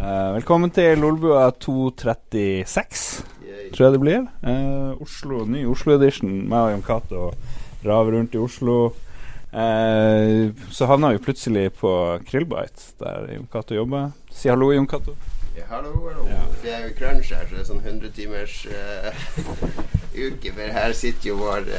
[0.00, 3.00] Eh, velkommen til Lolbua 236,
[3.74, 4.22] tror jeg det blir.
[4.40, 6.38] Uh, Oslo, Ny Oslo-edition.
[6.48, 7.24] Meg og Jon Cato
[7.84, 8.78] raver rundt i Oslo.
[9.52, 11.92] Uh, så havna vi plutselig på
[12.24, 14.16] Krillbite, der Jon Cato jobber.
[14.32, 15.18] Si hallo, Jon Cato.
[15.58, 16.24] Ja, hallo, hallo.
[16.32, 16.48] Ja.
[16.64, 19.24] Vi er jo i crunch her, så det er sånn 100 timers eh,
[20.30, 20.54] uke.
[20.56, 21.74] For her sitter jo vår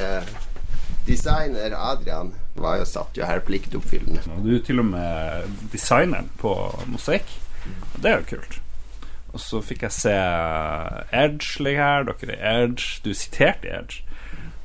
[1.09, 2.35] designer Adrian.
[2.53, 4.27] Var jo satt jo her pliktoppfyllende.
[4.37, 7.39] Og du er til og med designeren på Mosaikk.
[8.01, 8.59] Det er jo kult.
[9.31, 10.15] Og så fikk jeg se
[11.15, 12.07] Edge ligge her.
[12.09, 12.99] Dere er Edge.
[13.05, 14.03] Du siterte Edge.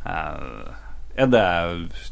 [0.07, 0.75] Uh,
[1.17, 1.45] er det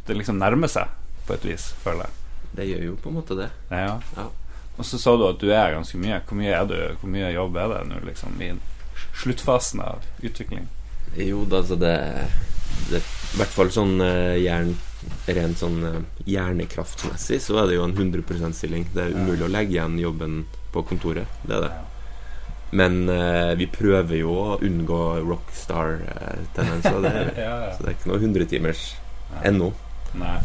[0.06, 0.90] Det liksom nærmer seg,
[1.26, 2.20] på et vis, føler jeg.
[2.54, 3.50] Det gjør jo på en måte det.
[3.70, 3.98] Ja.
[4.16, 4.28] Ja.
[4.74, 6.20] Og så sa du at du er ganske mye.
[6.26, 6.76] Hvor mye er du?
[7.00, 8.52] Hvor mye jobb er det nå, liksom, i
[9.14, 10.68] sluttfasen av utvikling?
[11.18, 11.94] Jo da, altså det,
[12.90, 14.74] det I hvert fall sånn uh, jern,
[15.26, 18.86] rent sånn hjernekraftmessig så er det jo en 100 %-stilling.
[18.94, 21.40] Det er umulig å legge igjen jobben på kontoret.
[21.44, 21.72] Det er det.
[22.74, 27.00] Men eh, vi prøver jo å unngå rockstar-tendenser.
[27.04, 27.12] Det.
[27.38, 27.74] Ja, ja.
[27.76, 28.86] så det er ikke noe 100-timers
[29.46, 29.70] ennå.
[30.18, 30.38] Nei.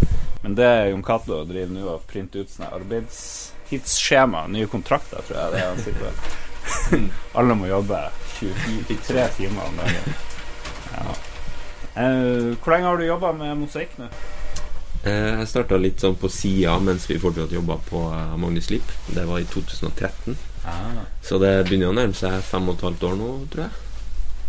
[0.43, 5.55] Men det Jon Cato driver nå og printer ut sånne arbeidstidsskjema, nye kontrakter, tror jeg
[5.55, 7.09] det er han sitter med.
[7.41, 8.03] Alle må jobbe
[8.37, 10.15] 23 timer om dagen.
[10.93, 11.07] Ja.
[11.99, 14.07] Eh, hvor lenge har du jobba med mosaikk nå?
[15.07, 18.89] Eh, jeg starta litt sånn på sida mens vi fortsatt jobba på eh, Magnus Lipp.
[19.15, 20.35] Det var i 2013.
[20.67, 21.05] Ah.
[21.23, 23.85] Så det begynner å nærme seg fem og et halvt år nå, tror jeg.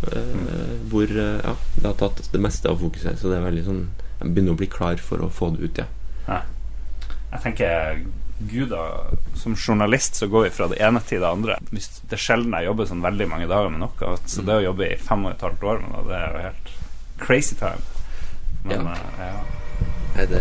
[0.01, 0.87] Mm.
[0.91, 3.19] Hvor eh, ja, det har tatt det meste av fokuset.
[3.21, 3.83] Så det er veldig sånn
[4.21, 6.41] Jeg begynner å bli klar for å få det ut, ja.
[7.31, 8.01] Jeg tenker
[8.49, 8.81] Gud, da,
[9.37, 11.55] som journalist så går vi fra det ene til det andre.
[11.71, 14.15] Det er sjelden jeg jobber sånn veldig mange dager med noe.
[14.27, 16.43] Så det å jobbe i fem og et halvt år med det, det er jo
[16.47, 16.71] helt
[17.21, 17.81] crazy time.
[18.65, 18.95] Men Ja.
[18.97, 19.60] eh, ja.
[20.15, 20.39] Det,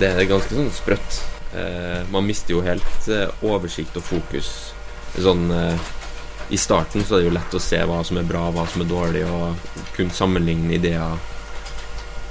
[0.00, 1.20] det er ganske sånn sprøtt.
[1.54, 4.50] Eh, man mister jo helt eh, oversikt og fokus.
[5.18, 5.88] Sånn eh,
[6.54, 8.84] I starten så er det jo lett å se hva som er bra, hva som
[8.84, 11.18] er dårlig, og kunne sammenligne ideer.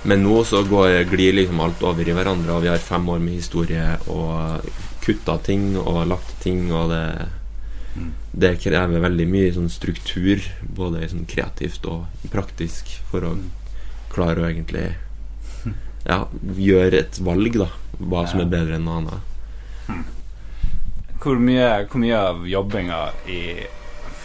[0.07, 3.19] Men nå så går, glir liksom alt over i hverandre, og vi har fem år
[3.19, 4.63] med historie og
[5.03, 7.03] kutta ting og lagt ting, og det
[7.95, 8.11] Mm.
[8.31, 13.31] det krever veldig mye sånn struktur, både sånn kreativt og praktisk, for å
[14.13, 14.93] klare å egentlig
[16.05, 16.23] ja,
[16.57, 17.69] gjøre et valg, da.
[17.99, 19.25] Hva som er bedre enn noe annet.
[21.19, 23.41] Hvor, mye, hvor mye av jobbinga i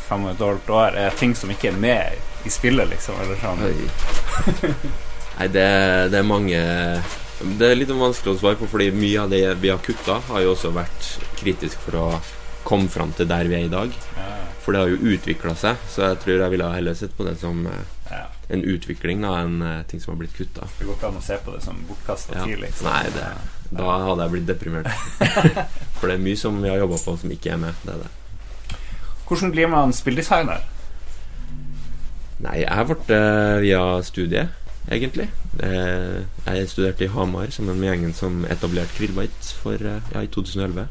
[0.04, 3.18] fem og et halvt år er ting som ikke er med i spillet, liksom?
[3.24, 3.64] Eller sånn?
[5.38, 5.66] Nei, det,
[6.12, 6.58] det er mange
[7.58, 10.44] Det er litt vanskelig å svare på, fordi mye av det vi har kutta, har
[10.44, 11.08] jo også vært
[11.40, 12.06] kritisk for å
[12.64, 13.92] komme fram til der vi er i dag.
[14.64, 17.34] For det har jo utvikla seg, så jeg tror jeg ville heller sett på det
[17.42, 17.82] som eh.
[18.48, 20.66] En utvikling da enn eh, ting som har blitt kutta.
[20.78, 22.44] Det går ikke an å se på det som bortkasta Ja.
[22.44, 22.88] tid, liksom.
[22.90, 23.30] Nei, det,
[23.78, 24.90] da hadde jeg blitt deprimert.
[25.98, 27.80] For det er mye som vi har jobba på som ikke er med.
[27.86, 28.78] Det er det.
[29.24, 30.60] Hvordan blir man spilldesigner?
[32.44, 34.48] Nei, jeg ble uh, via studiet,
[34.92, 35.30] egentlig.
[35.64, 40.28] Eh, jeg studerte i Hamar sammen med gjengen som etablerte Krillbite for, eh, ja, i
[40.28, 40.84] 2011.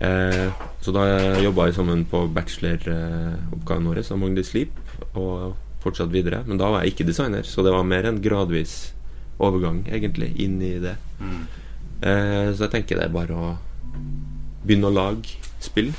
[0.00, 1.02] Eh, så da
[1.42, 4.72] jobba jeg sammen på bacheloroppgaven vår som Magnus Sleep,
[5.12, 6.42] og fortsatt videre.
[6.46, 8.92] Men da var jeg ikke designer, så det var mer en gradvis
[9.40, 10.96] overgang, egentlig, inn i det.
[11.20, 11.40] Mm.
[12.02, 13.50] Eh, så jeg tenker det er bare å
[14.64, 15.90] begynne å lage spill.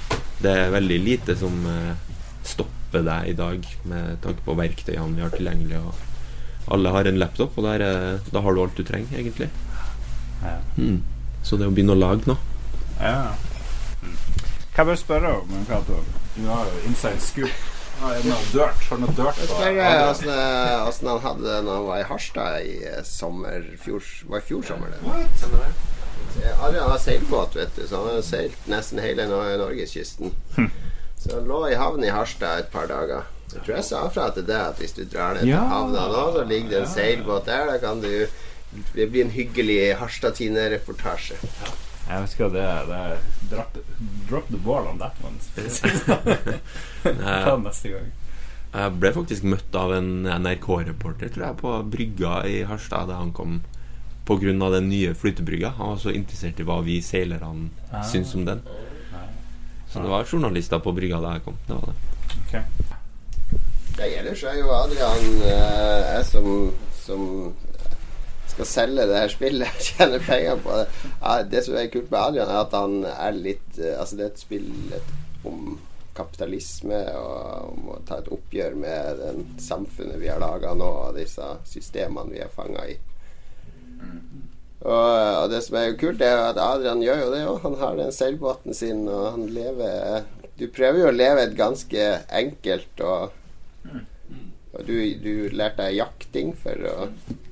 [0.42, 1.96] Det er veldig lite som eh,
[2.46, 5.82] stopper deg i dag, med tanke på verktøyene vi har tilgjengelig.
[5.82, 9.50] Og alle har en laptop, og der, er- da har du alt du trenger, egentlig.
[10.46, 10.58] Ja.
[10.78, 11.02] Mm.
[11.46, 12.36] Så det å begynne å lage nå
[13.02, 13.34] Ja.
[14.02, 14.16] Mm.
[14.76, 15.98] Hva bør jeg spørre om, Cato?
[16.38, 17.50] Du har jo inside scoop.
[18.02, 18.84] Har du noe dirt?
[18.90, 19.58] Har du noe dirt på
[20.10, 20.30] åssen
[20.88, 24.48] åssen han hadde det når han var i Harstad i eh, sommer fjor, Var i
[24.48, 25.02] fjor sommer, det?
[26.64, 30.32] Adrian har seilbåt, vet du, så han har seilt nesten hele Norgeskysten.
[31.22, 33.28] Så han lå i havn i Harstad et par dager.
[33.52, 35.66] Jeg tror jeg sa fra til deg at hvis du drar ned til Ja.
[35.68, 37.66] havna nå, så ligger det en seilbåt der.
[37.68, 38.28] Da kan du
[38.96, 41.36] Det blir en hyggelig Harstad-Tine-reportasje.
[42.12, 42.82] Jeg vet ikke hva det er.
[42.90, 43.18] Det er
[43.52, 43.72] drop,
[44.30, 45.38] drop the ball on that one.
[47.04, 48.10] Ta neste gang.
[48.72, 53.34] Jeg ble faktisk møtt av en NRK-reporter, tror jeg, på brygga i Harstad da han
[53.36, 53.60] kom.
[54.32, 54.40] Av
[54.72, 55.70] den nye flytebrygga.
[55.76, 58.00] Han var så interessert i hva vi seilerne Ah.
[58.08, 58.62] syns om den.
[59.92, 61.58] Så det var journalister på brygga da jeg kom.
[61.68, 61.96] Det var det.
[62.46, 62.64] Okay.
[63.98, 67.52] Ja, ellers er jo Adrian eh, jeg som, som
[68.52, 70.90] skal selge det her spillet, og tjene penger på det.
[71.52, 74.34] Det som er kult med Adrian, er at han er litt eh, Altså, det er
[74.34, 74.70] et spill
[75.48, 75.80] om
[76.16, 81.18] kapitalisme og om å ta et oppgjør med den samfunnet vi har laga nå, og
[81.18, 82.98] disse systemene vi er fanga i.
[84.82, 87.58] Og, og det som er jo kult, er at Adrian gjør jo det òg.
[87.68, 90.26] Han har den seilbåten sin, og han lever
[90.58, 92.08] Du prøver jo å leve et ganske
[92.42, 93.32] enkelt og
[94.72, 97.10] Og du, du lærte deg jakting for å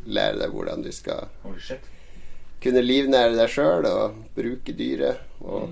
[0.07, 1.27] lære deg hvordan du skal
[2.63, 5.19] kunne livnære deg sjøl og bruke dyret.
[5.43, 5.69] Og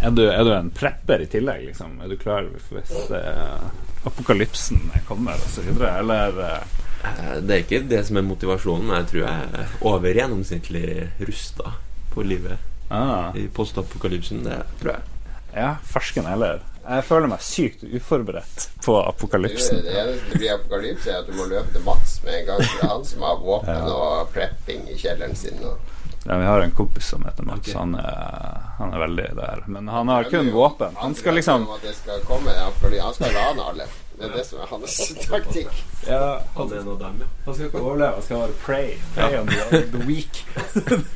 [0.00, 1.98] Er du, er du en prepper i tillegg, liksom?
[2.00, 3.66] Er du klar hvis eh,
[4.08, 8.92] apokalypsen kommer, osv., eller eh, Eh, Det er ikke det som er motivasjonen.
[8.98, 10.84] Jeg tror jeg er over gjennomsnittlig
[11.28, 11.74] rusta
[12.12, 12.58] på livet
[12.90, 14.44] ah, i postapokalypsen.
[14.44, 15.32] Det tror jeg.
[15.54, 16.60] Ja, fersken heller.
[16.90, 19.82] Jeg føler meg sykt uforberedt på apokalypsen.
[19.86, 22.58] det eneste som blir apokalypse, er at du må løpe til Mats med en gang.
[22.66, 25.62] Det er han som har våpen og prepping i kjelleren sin.
[25.64, 25.78] Og
[26.26, 27.62] Ja, vi har en kompis som heter Mats.
[27.62, 27.78] Okay.
[27.78, 29.62] Han, er, han er veldig der.
[29.72, 30.98] Men han har kun våpen.
[31.00, 31.68] Han skal liksom
[32.02, 32.52] skal komme.
[32.58, 33.86] Han skal rane alle.
[34.18, 34.96] Det er det som er hans
[35.30, 35.70] taktikk.
[36.06, 37.28] ja, Han er dem, ja.
[37.46, 38.90] Han skal ikke overleve, han skal bare pray.
[39.14, 40.42] Pray on the, the weak.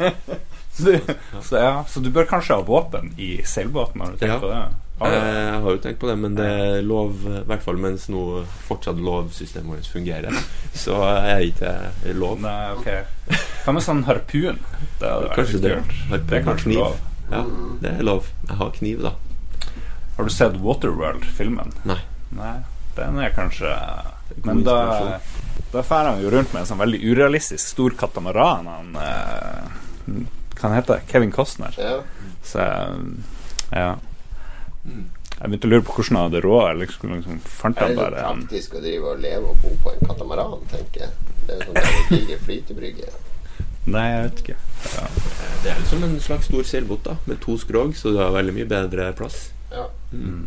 [0.76, 1.00] så, du,
[1.42, 4.40] så, ja, så du bør kanskje ha våpen i seilbåten, har du tenkt Ja.
[4.40, 4.62] på det?
[5.00, 5.44] Du Eh.
[5.54, 8.44] Jeg har jo tenkt på det, men det er lov, i hvert fall mens nå
[8.68, 10.36] fortsatt lovsystemet vårt fungerer,
[10.72, 12.38] så er det ikke lov.
[12.40, 13.34] Nei, ok.
[13.64, 14.60] Hva med sånn harpun?
[15.00, 15.74] Det Kanskje det.
[16.10, 16.78] Harpun Det er kanskje kniv.
[16.78, 16.96] lov.
[17.32, 17.42] Ja,
[17.80, 18.30] det er lov.
[18.48, 19.14] Jeg har kniv, da.
[20.16, 21.74] Har du sett Waterworld-filmen?
[21.90, 21.98] Nei.
[22.34, 22.54] Nei,
[22.94, 24.12] den er kanskje er
[24.44, 24.78] Men da.
[25.72, 28.68] Da drar han jo rundt med en sånn veldig urealistisk stor katamaran.
[28.70, 30.20] Han eh,
[30.60, 31.74] Hva heter Kevin Costner.
[31.78, 31.96] Ja.
[32.46, 32.62] Så
[33.74, 33.94] ja.
[34.84, 35.04] Mm.
[35.34, 36.64] Jeg begynte å lure på hvordan han hadde råd.
[36.70, 39.52] Eller liksom, liksom fant Er han det så bare en praktisk å drive og leve
[39.52, 41.30] og bo på en katamaran, tenker jeg.
[41.44, 43.14] Det er sånn der diger flytebrygge.
[43.84, 44.58] Nei, jeg vet ikke.
[44.94, 45.06] Ja.
[45.64, 48.54] Det er som en slags stor seilbåt, da, med to skrog, så du har veldig
[48.56, 49.50] mye bedre plass.
[49.74, 49.88] Ja.
[50.12, 50.46] Mm.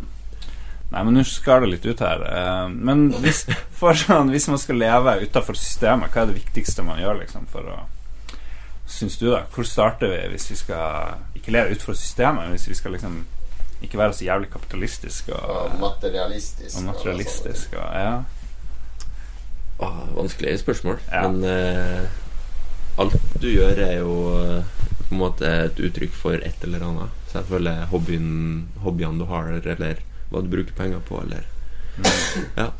[0.88, 2.24] Nei, men nå skal det litt ut her.
[2.24, 3.44] Eh, Men hvis,
[3.78, 7.46] for sånn, hvis man skal leve utafor systemet, hva er det viktigste man gjør liksom,
[7.52, 7.78] for å
[8.88, 9.42] Syns du, da?
[9.52, 13.18] Hvor starter vi hvis vi skal ikke leve utenfor systemet, men hvis vi skal liksom
[13.82, 15.42] ikke være så jævlig kapitalistisk og,
[15.72, 16.76] Og materialistisk.
[16.76, 18.22] og materialistisk og Ja.
[19.80, 20.98] Ah, vanskelig spørsmål.
[21.12, 21.28] Ja.
[21.28, 22.08] Men eh,
[22.98, 24.64] alt du gjør, er jo eh,
[25.08, 27.14] på en måte et uttrykk for et eller annet.
[27.30, 28.32] Så jeg føler hobbyen,
[28.82, 30.00] hobbyene du har, eller
[30.32, 31.46] hva du bruker penger på, eller
[32.56, 32.70] Ja.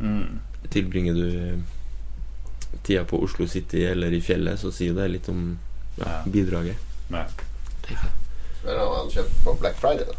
[0.00, 0.40] Mm.
[0.70, 5.58] Tilbringer du eh, tida på Oslo City eller i fjellet, så sier det litt om
[5.98, 6.22] ja, Ja.
[6.32, 6.76] bidraget.
[7.12, 7.26] Ja.
[8.58, 10.16] Spør om han kjøper på Black Friday, da.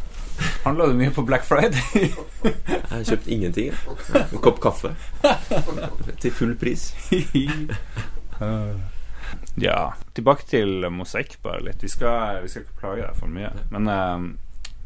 [0.63, 1.81] Handla du mye på Black Friday?
[2.43, 3.71] Jeg har kjøpt ingenting.
[3.73, 4.25] jeg.
[4.25, 4.91] En kopp kaffe.
[6.19, 6.89] Til full pris.
[9.67, 9.79] ja.
[10.17, 11.83] Tilbake til mosaikk, bare litt.
[11.83, 13.51] Vi skal, vi skal ikke plage deg for mye.
[13.73, 14.27] Men eh,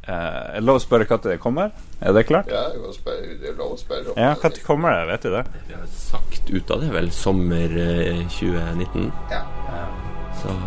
[0.07, 1.73] eh, er det lov å spørre når det kommer?
[2.01, 2.51] Er det klart?
[2.51, 2.83] Ja, det er
[3.53, 5.05] er lov å spørre om Ja, når kommer det?
[5.13, 5.45] Vet du det?
[5.69, 9.45] Vi har sagt ut av det vel sommer eh, 2019, Ja,
[10.41, 10.57] så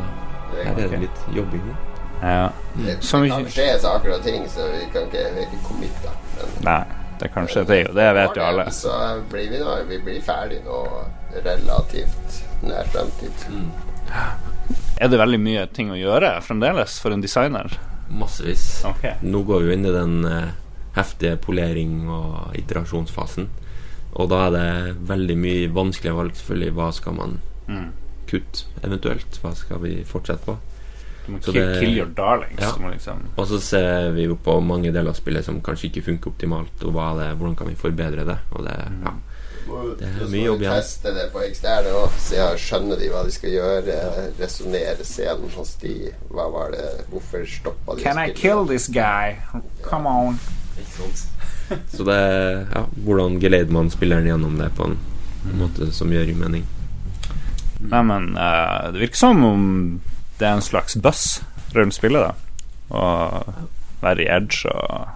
[0.56, 1.68] her er det litt jobbing.
[2.22, 2.50] Ja.
[2.76, 6.12] det, det kan skje saker og ting, så vi kan ikke, vi er ikke committa.
[6.36, 6.80] Men Nei,
[7.20, 7.78] det kanskje det.
[7.86, 8.64] er Det vet jo alle.
[8.72, 8.92] Så
[9.30, 10.80] blir vi, nå, vi blir ferdig nå
[11.44, 13.46] relativt nær fremtid.
[13.50, 13.70] Mm.
[15.00, 17.74] Er det veldig mye ting å gjøre fremdeles for en designer?
[18.08, 18.82] Massevis.
[18.86, 19.16] Okay.
[19.26, 20.50] Nå går vi jo inn i den eh,
[20.96, 23.48] heftige polering- og iterasjonsfasen.
[24.16, 26.72] Og da er det veldig mye vanskelige valg, selvfølgelig.
[26.78, 27.88] Hva skal man Mm.
[28.30, 29.40] kutte, eventuelt?
[29.42, 30.56] Hva skal vi fortsette på?
[31.26, 32.60] Så kill, det- kill your darlings.
[32.62, 32.72] Ja.
[32.90, 36.30] Liksom Og så ser vi jo på mange deler av spillet som kanskje ikke funker
[36.30, 38.38] optimalt, og hva er det, hvordan kan vi forbedre det?
[38.52, 39.14] Og det, ja.
[39.66, 40.76] Det er mye jobb igjen.
[40.78, 43.96] Teste det på eksterne se, skjønner de hva de skal gjøre,
[44.38, 46.12] resonnere scenen hos de.
[46.30, 49.34] Hva var det, hvorfor stoppa de Can I kill this guy?
[49.82, 50.38] Come on.
[51.96, 52.20] Så det
[52.74, 54.98] ja, hvordan geleider man spilleren gjennom det på en
[55.58, 56.62] måte som gjør mening.
[57.86, 59.64] Nei, men eh, det virker som om
[60.38, 61.40] det er en slags buss
[61.76, 62.34] rundt spillet, da.
[62.96, 63.54] Og
[64.02, 65.08] være i edge og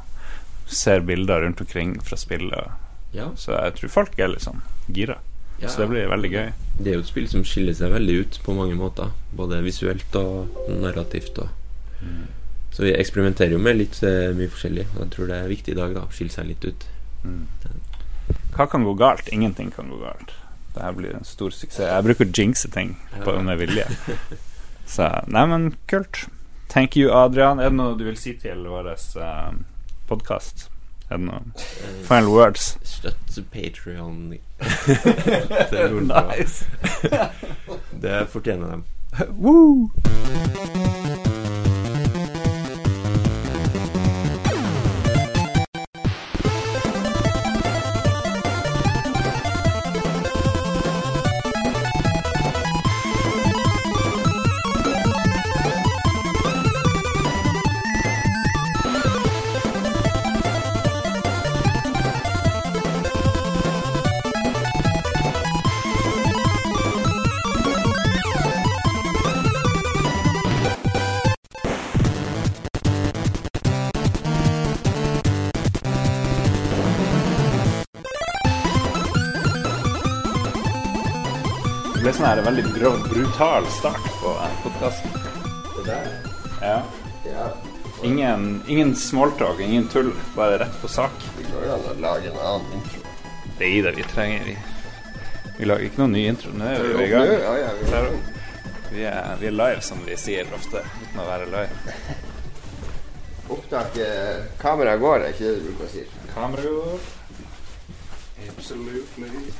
[0.70, 2.70] ser bilder rundt omkring fra spillet.
[3.12, 5.18] Ja, Så jeg tror folk er litt sånn gira.
[5.60, 5.68] ja.
[5.68, 6.52] Så det blir veldig gøy.
[6.80, 9.10] Det er jo et spill som skiller seg veldig ut på mange måter.
[9.36, 11.38] Både visuelt og narrativt.
[11.38, 11.48] Og.
[12.72, 14.86] Så vi eksperimenterer jo med litt eh, mye forskjellig.
[14.98, 16.86] Jeg tror det er viktig i dag da å skille seg litt ut.
[18.54, 19.28] Hva kan gå galt?
[19.34, 20.32] Ingenting kan gå galt.
[20.74, 21.82] Det her blir en stor suksess.
[21.90, 23.86] Jeg bruker å jinxe ting på, med vilje.
[24.90, 26.24] Så nei, men kult.
[26.70, 27.60] Thank you, Adrian.
[27.62, 29.52] Er det noe du vil si til vår uh,
[30.10, 30.68] podkast?
[31.10, 32.76] Er det noe Eh, final words?
[32.86, 34.30] Støtt Patrion.
[34.30, 34.40] det,
[35.72, 36.66] er Nice.
[38.02, 38.84] det fortjener dem.
[39.38, 39.90] Woo!
[82.30, 84.32] Her veldig br brutal start på
[84.62, 85.10] podkasten.
[85.76, 86.08] Det der?
[86.60, 86.82] Ja.
[87.24, 87.46] Ja.
[88.02, 90.12] Ingen, ingen smalltalk, ingen tull.
[90.36, 91.10] Bare rett på sak.
[91.38, 93.00] Vi går jo an å lage en annen intro.
[93.58, 94.44] Det er det vi trenger.
[94.46, 94.54] Vi,
[95.58, 96.52] vi lager ikke noen ny intro.
[96.54, 97.32] Nå er vi i gang.
[97.34, 98.08] Ja, ja, vi er.
[98.92, 101.98] Vi er, vi er live, som vi sier ofte, uten å være live.
[103.56, 106.06] Opptaket Kameraet går, er ikke det du bruker å si?
[106.30, 107.10] Kamera går.
[108.54, 109.50] Absolutely.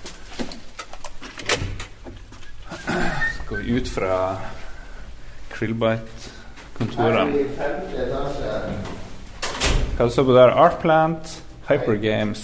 [3.45, 4.37] Skal vi ut fra
[5.53, 7.45] Krillbite-kontorene?
[9.97, 10.51] Hva det står på der?
[10.65, 12.43] Artplant, Hypergames,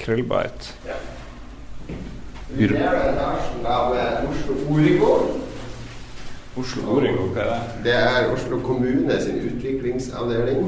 [0.00, 0.64] Krillbite.
[2.54, 4.54] I etasjen av eh, Oslo
[6.96, 7.60] Origo, hva er det?
[7.86, 10.62] Det er Oslo kommune sin utviklingsavdeling.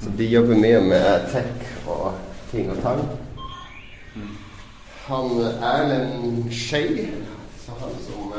[0.00, 1.52] Så de jobber mye med tech
[1.86, 2.14] og
[2.50, 3.00] ting og tang.
[5.10, 5.30] Han
[5.60, 7.10] Erlend Skei,
[7.60, 8.29] så han som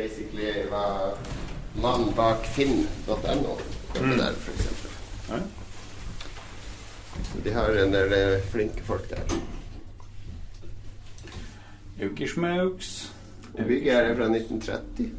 [0.00, 1.14] basically var
[1.82, 3.56] mannen bak finn.no,
[4.00, 4.18] mm.
[4.18, 4.68] der, f.eks.
[5.30, 5.38] Ja.
[7.44, 9.34] De har en del eh, flinke folk der.
[12.00, 13.10] Aukersmauks.
[13.58, 15.10] Bygget her er fra 1930.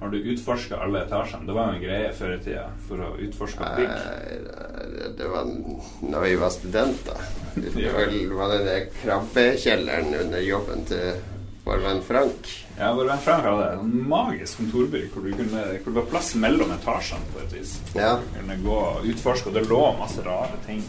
[0.00, 1.48] Har du utforska alle etasjene?
[1.48, 5.16] Det var jo en greie før i tida for å utforske bygg.
[5.18, 5.48] Det var
[6.04, 7.26] når vi var studenter.
[7.56, 11.16] Det var, var den der krabbekjelleren under jobben til
[11.64, 12.52] vår venn Frank.
[12.78, 13.78] Ja, bare vent Frank hadde det.
[13.80, 17.76] En magisk kontorbygg hvor, hvor det var plass mellom etasjene på et vis.
[17.96, 18.16] Ja.
[18.20, 20.82] Du kunne gå og utforske, og det lå masse rare ting.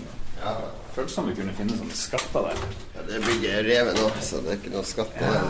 [0.44, 0.58] ja.
[0.98, 2.62] Føltes som vi kunne finne sånne skatter der.
[2.96, 5.41] ja det bygget er revet nå, så det er ikke noe skatt på det.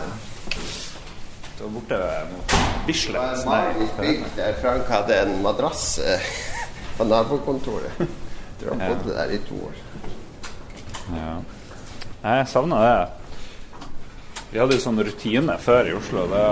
[1.57, 1.99] Det var borte
[2.33, 3.47] mot Det var Bislett.
[3.47, 6.27] et bygg der Frank hadde en madrass eh,
[6.97, 7.95] på nabokontoret.
[7.97, 8.89] Jeg tror han Ja.
[8.93, 9.79] bodde der i to år.
[11.15, 11.31] Ja.
[12.23, 13.07] Jeg savna det.
[14.51, 16.23] Vi hadde jo sånn rutine før i Oslo.
[16.31, 16.43] Det,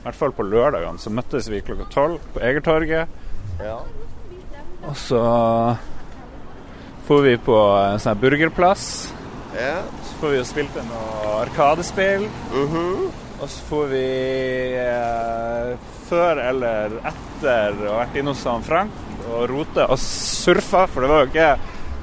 [0.00, 3.08] I hvert fall på lørdagene så møttes vi klokka tolv på Egertorget.
[3.60, 3.78] Ja.
[4.88, 5.20] Og så
[7.08, 8.84] får vi på en sånn burgerplass.
[9.56, 9.78] ja.
[10.08, 12.24] Så får vi jo spilt inn noe Arkadespill.
[13.38, 14.06] Og så får vi
[14.82, 15.68] eh,
[16.08, 21.04] før eller etter å ha vært inne hos han Frank og rote og surfa, for
[21.04, 21.50] det var jo ikke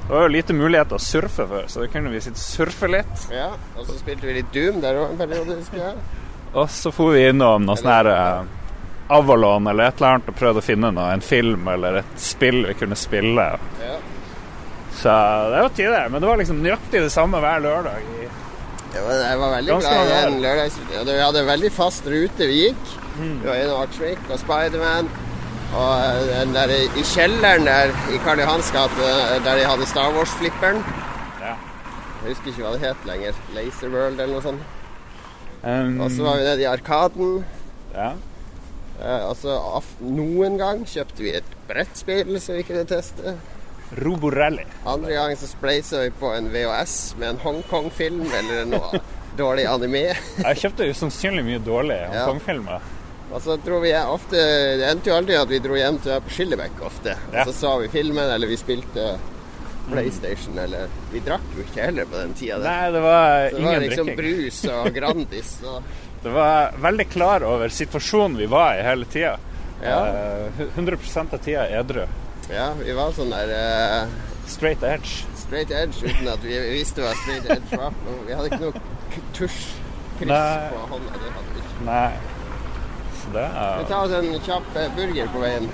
[0.06, 2.44] det var jo lite mulighet til å surfe før, så da kunne vi sitte og
[2.44, 3.26] surfe litt.
[3.34, 3.48] ja.
[3.76, 5.96] Og så spilte vi litt Doom der òg en periode, husker jeg.
[6.56, 8.52] Og så for vi innom noe sånn her eh,
[9.12, 12.62] Avalon eller et eller annet og prøvde å finne noe, en film eller et spill
[12.68, 13.48] vi kunne spille.
[13.82, 13.98] Ja.
[14.96, 15.12] Så
[15.52, 16.08] det var tider.
[16.08, 18.00] Men det var liksom nøyaktig det samme hver lørdag.
[18.00, 18.28] i
[18.94, 21.12] Ja, jeg var veldig glad i mange den.
[21.12, 22.92] Vi hadde en veldig fast rute vi gikk.
[23.18, 23.34] Mm.
[23.42, 25.10] Vi var innom Archwick og Spiderman.
[25.74, 29.86] Og eh, den der i kjelleren der i Karl Johans gate, eh, der de hadde
[29.90, 30.78] Star Wars-flipperen.
[31.42, 31.56] Ja.
[32.22, 33.42] Jeg husker ikke hva det het lenger.
[33.56, 34.72] Laser World eller noe sånt.
[35.66, 37.44] Um, Og så var vi nede i Arkaden.
[37.94, 38.12] ja.
[38.96, 39.52] Eh, og så
[40.00, 43.34] noen gang kjøpte vi et brettspill som vi kunne teste.
[44.00, 44.64] Roborelli.
[44.88, 49.02] Andre gang så spleisa vi på en VHS med en Hongkong-film eller noe
[49.36, 50.14] dårlig anime.
[50.40, 52.24] Jeg kjøpte jo sannsynlig mye dårlige Ja.
[53.32, 54.38] Og så dro vi ofte
[54.78, 57.16] Det endte jo aldri at vi dro hjem til på Skillebekk ofte.
[57.32, 57.42] Ja.
[57.42, 59.16] Og så så vi filmen, eller vi spilte
[59.90, 62.58] PlayStation, eller Vi drakk jo ikke heller på den tida.
[62.58, 62.68] der.
[62.70, 64.20] Nei, det var Så det var liksom drikking.
[64.22, 65.82] brus og Grandis og
[66.22, 69.36] Det var veldig klar over situasjonen vi var i hele tida.
[69.82, 69.98] Ja.
[70.06, 70.96] Eh, 100
[71.32, 72.06] av tida edru.
[72.50, 74.08] Ja, vi var sånn der uh,
[74.46, 75.26] Straight edge.
[75.36, 77.92] straight edge uten at vi visste hva straight edge var.
[78.26, 78.72] Vi hadde ikke noe
[79.34, 79.68] tusjkryss
[80.18, 81.12] tusj, på hånda.
[81.20, 81.84] Det hadde vi ikke.
[81.86, 82.35] Nei.
[83.26, 85.68] Så det Vi er tar oss en kjapp eh, burger på veien.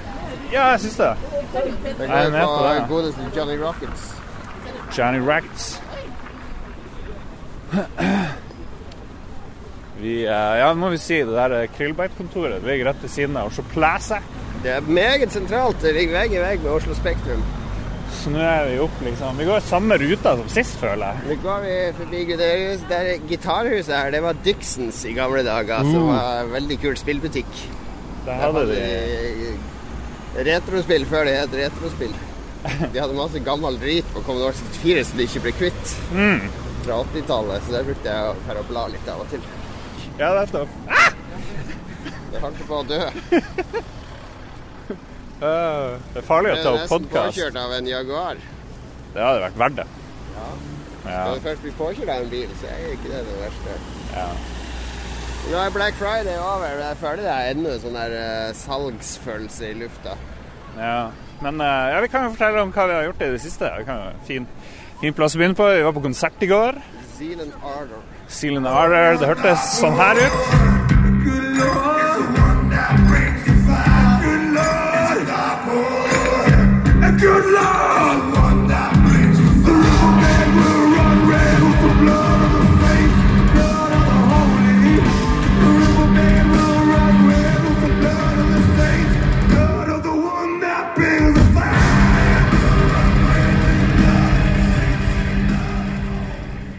[0.53, 1.17] Ja, jeg syns det.
[1.53, 4.03] Jeg er går på på godeste Johnny Rockets.
[4.99, 5.83] Johnny Rockets.
[10.03, 13.65] Vi, eh, ja, må vi si det der Krillbeit-kontoret ligger rett ved siden av Oslo
[13.71, 14.19] Plaza.
[14.63, 15.83] Det er meget sentralt.
[15.83, 17.43] Det ligger vegg i vegg med Oslo Spektrum.
[18.21, 19.39] Så nå er vi opp, liksom.
[19.41, 21.25] Vi går samme ruta som sist, føler jeg.
[21.31, 22.83] Nå går vi forbi Guderius.
[22.91, 25.83] Der gitarhuset her, det var Dixons i gamle dager.
[25.89, 26.13] Som Uh.
[26.13, 27.53] var en veldig kul spillbutikk.
[28.27, 28.67] Der Der hadde
[30.37, 32.15] de retrospill før det het retrospill.
[32.93, 35.95] De hadde masse gammel drit på Commodore 64 som de ikke ble kvitt.
[36.15, 36.45] Mm.
[36.85, 39.43] Fra 80-tallet, så der brukte jeg å fære og bla litt av og til.
[40.21, 40.69] Ja, nettopp.
[42.33, 43.01] Det holdt på å dø.
[45.43, 46.93] Uh, det er farlig å ta er podkast.
[46.93, 48.43] nesten påkjørt av en Jaguar.
[49.13, 49.87] Det hadde vært verdt det.
[50.37, 50.51] Ja.
[51.03, 51.23] Ja.
[51.27, 53.79] Når du først blir påkjørt av en bil, så er ikke det det verste.
[54.15, 54.29] ja.
[55.43, 59.75] Nå er Black Friday over, jeg føler det er ennå sånn der uh, salgsfølelse i
[59.83, 60.15] lufta.
[60.79, 61.11] ja.
[61.43, 63.67] Men uh, ja, vi kan jo fortelle om hva vi har gjort i det siste.
[63.81, 64.47] Vi kan jo fin,
[65.01, 65.67] fin plass å begynne på.
[65.75, 66.79] Vi var på konsert i går.
[67.17, 68.07] Zealand Ardor.
[68.31, 69.19] Zealand Arder.
[69.19, 70.82] Det hørtes sånn her ut.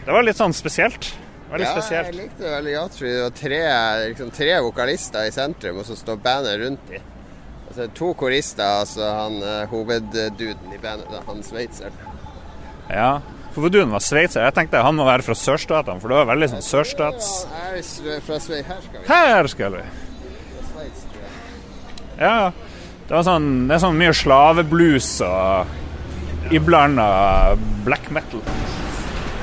[0.05, 1.13] Det var litt sånn spesielt.
[1.53, 2.07] Veldig Ja, spesielt.
[2.11, 2.97] jeg likte det veldig godt.
[2.97, 3.61] fordi Det var tre,
[4.09, 7.12] liksom, tre vokalister i sentrum, og så står bandet rundt dem.
[7.73, 11.95] Altså, to korister, altså han uh, hovedduden i bandet, han sveitseren.
[12.85, 13.17] Ja.
[13.55, 14.43] hovedduden var sveitser.
[14.45, 17.31] Jeg tenkte han må være fra sørstatene, for det var veldig sånn sørstats...
[17.49, 17.71] Ja,
[18.27, 18.69] fra Sveits.
[18.69, 19.07] Her skal vi.
[19.09, 19.81] Her skal vi!
[20.69, 21.33] Sveits, tror jeg.
[22.19, 22.37] Ja.
[23.07, 27.07] Det var sånn Det er sånn mye slaveblues og iblanda
[27.87, 28.43] black metal.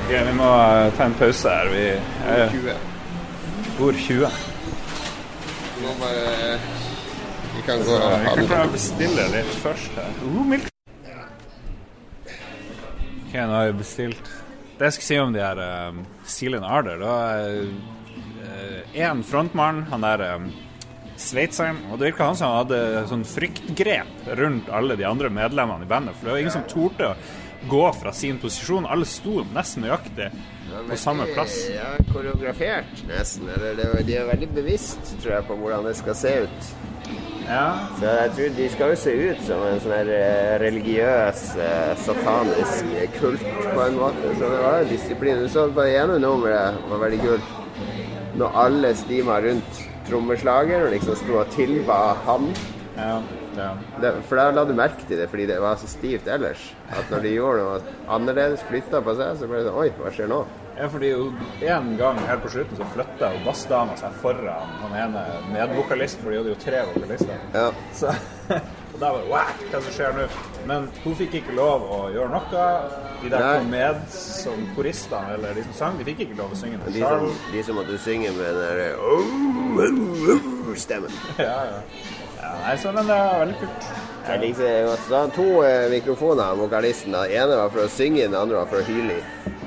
[0.05, 1.73] Ok, vi må eh, ta en pause her.
[1.75, 1.83] Vi
[2.31, 2.79] er 20.
[3.75, 4.39] bord 20.
[5.75, 6.79] Vi må bare
[7.55, 10.11] Vi kan gå og Vi kan prøve å bestille litt først her.
[10.23, 10.67] Uh, milk.
[13.21, 14.31] Ok, nå har vi bestilt
[14.75, 17.13] Det jeg skal si om de her um, Sealing Arder, da
[18.91, 20.49] Én frontmann, han der um,
[21.21, 25.89] sveitseren Og det virka han som hadde sånn fryktgrep rundt alle de andre medlemmene i
[25.89, 26.17] bandet.
[26.17, 27.15] For det var ingen som torde å
[27.71, 28.87] gå fra sin posisjon.
[28.89, 30.31] Alle sto nesten nøyaktig
[30.89, 31.57] på samme plass.
[31.69, 33.49] Ja, koreografert nesten.
[33.53, 36.71] Eller det, de er veldig bevisst, tror jeg, på hvordan det skal se ut.
[37.51, 41.91] Ja, Så jeg tror De skal jo se ut som en sånn eh, religiøs, eh,
[41.99, 44.31] satanisk kult, på en måte.
[44.39, 45.41] Så det var jo disiplin.
[45.43, 47.51] Du så på det ene nummeret var veldig kult.
[48.39, 52.53] Når alle stima rundt trommeslager og liksom sto og tilba han.
[52.95, 53.19] ja,
[53.57, 53.73] ja.
[53.99, 56.69] Det, for da la du merke til det fordi det var så stivt ellers.
[56.89, 60.13] At når de gjorde noe annerledes, flytta på seg, så ble det sånn Oi, hva
[60.15, 60.45] skjer nå?
[60.81, 61.11] Ja, fordi
[61.61, 66.33] en gang helt på slutten så flytta jo bassdama seg foran han ene medvokalisten, for
[66.33, 67.43] de hadde jo tre vokalister.
[67.53, 67.67] Ja.
[67.93, 68.13] Så,
[68.93, 70.25] og da var det wow, hva som skjer nå?
[70.71, 72.65] Men hun fikk ikke lov å gjøre noe.
[73.21, 73.53] De der Nei.
[73.59, 76.97] kom med som koristene, eller de som sang, de fikk ikke lov å synge den
[76.97, 79.31] De som, de som måtte synge med den derre oh,
[79.85, 81.13] oh, oh, stemmen.
[81.37, 81.79] Ja, ja.
[82.41, 83.91] ja, nei, så men det er veldig kult.
[84.31, 85.09] Jeg likte det godt.
[85.13, 87.13] Han to eh, mikrofoner, vokalisten.
[87.13, 89.59] Den ene var for å synge, den andre var for å hyle i.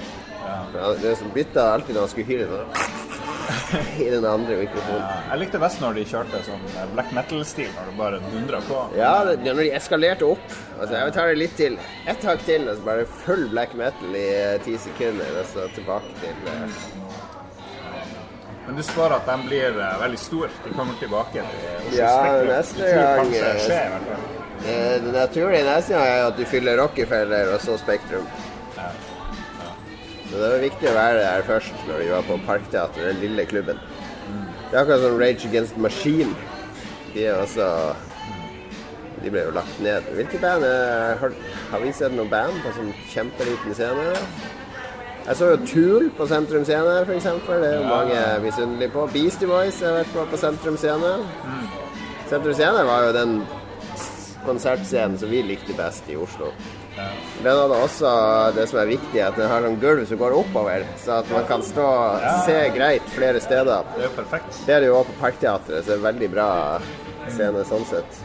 [0.74, 3.02] For Det som bytta alltid når han skulle hyre sånn
[4.04, 5.02] i den andre mikrofonen.
[5.02, 8.80] Ja, jeg likte best når de kjørte sånn black metal-stil, når det bare dundra på.
[8.98, 10.56] Ja, det, når de eskalerte opp.
[10.78, 11.76] Altså, jeg tar det litt til.
[12.10, 15.68] Ett hakk til, og så bare full black metal i eh, ti sekunder, og så
[15.76, 16.80] tilbake til eh,
[18.64, 20.50] Men du spår at de blir uh, veldig store.
[20.64, 22.16] De kommer tilbake til Ja,
[22.48, 23.34] neste gang,
[23.66, 24.00] skjer,
[24.64, 28.26] eh, Det naturlige neste gang er at du fyller Rockefeller og så Spektrum.
[30.35, 33.44] Så det var viktig å være der først når vi var på Parkteatret, den lille
[33.47, 33.79] klubben.
[34.66, 36.35] Det er akkurat som Rage Against Machine.
[37.14, 37.68] De er også
[39.23, 40.03] De ble jo lagt ned.
[40.18, 41.37] Hvilke band er, har,
[41.70, 44.11] har vi sett noen band på sånn kjempeliten scene?
[45.29, 47.31] Jeg så jo Tool på Sentrum Scene, f.eks.
[47.47, 49.07] Det er jo mange misunnelige på.
[49.14, 51.14] Beastie Boys har vært på på Sentrum Scene.
[52.27, 53.38] Sentrum Scene var jo den
[54.44, 56.51] konsertscenen som vi likte best i Oslo.
[56.94, 58.11] Den hadde også
[58.54, 61.46] det som er viktig, at den har sånn gulv som går oppover, så at man
[61.48, 63.88] kan stå og se greit flere steder.
[63.96, 64.61] Det er jo perfekt.
[64.66, 66.48] Det er det jo også på Parkteatret, så det er veldig bra
[67.35, 68.20] scene sånn sett.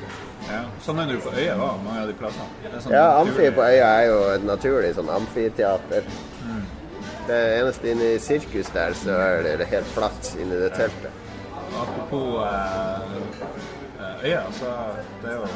[0.50, 0.62] Ja.
[0.82, 2.74] Sånn er det jo på Øya òg, mange av de plassene.
[2.82, 6.06] Sånn Ja, Amfi på Øya er jo et naturlig sånn amfiteater.
[7.30, 11.26] Det eneste inne i sirkus der, så er det helt flatt inni det teltet.
[11.78, 13.12] Apropos eh,
[14.00, 14.72] eh, Øya, så
[15.22, 15.52] det er jo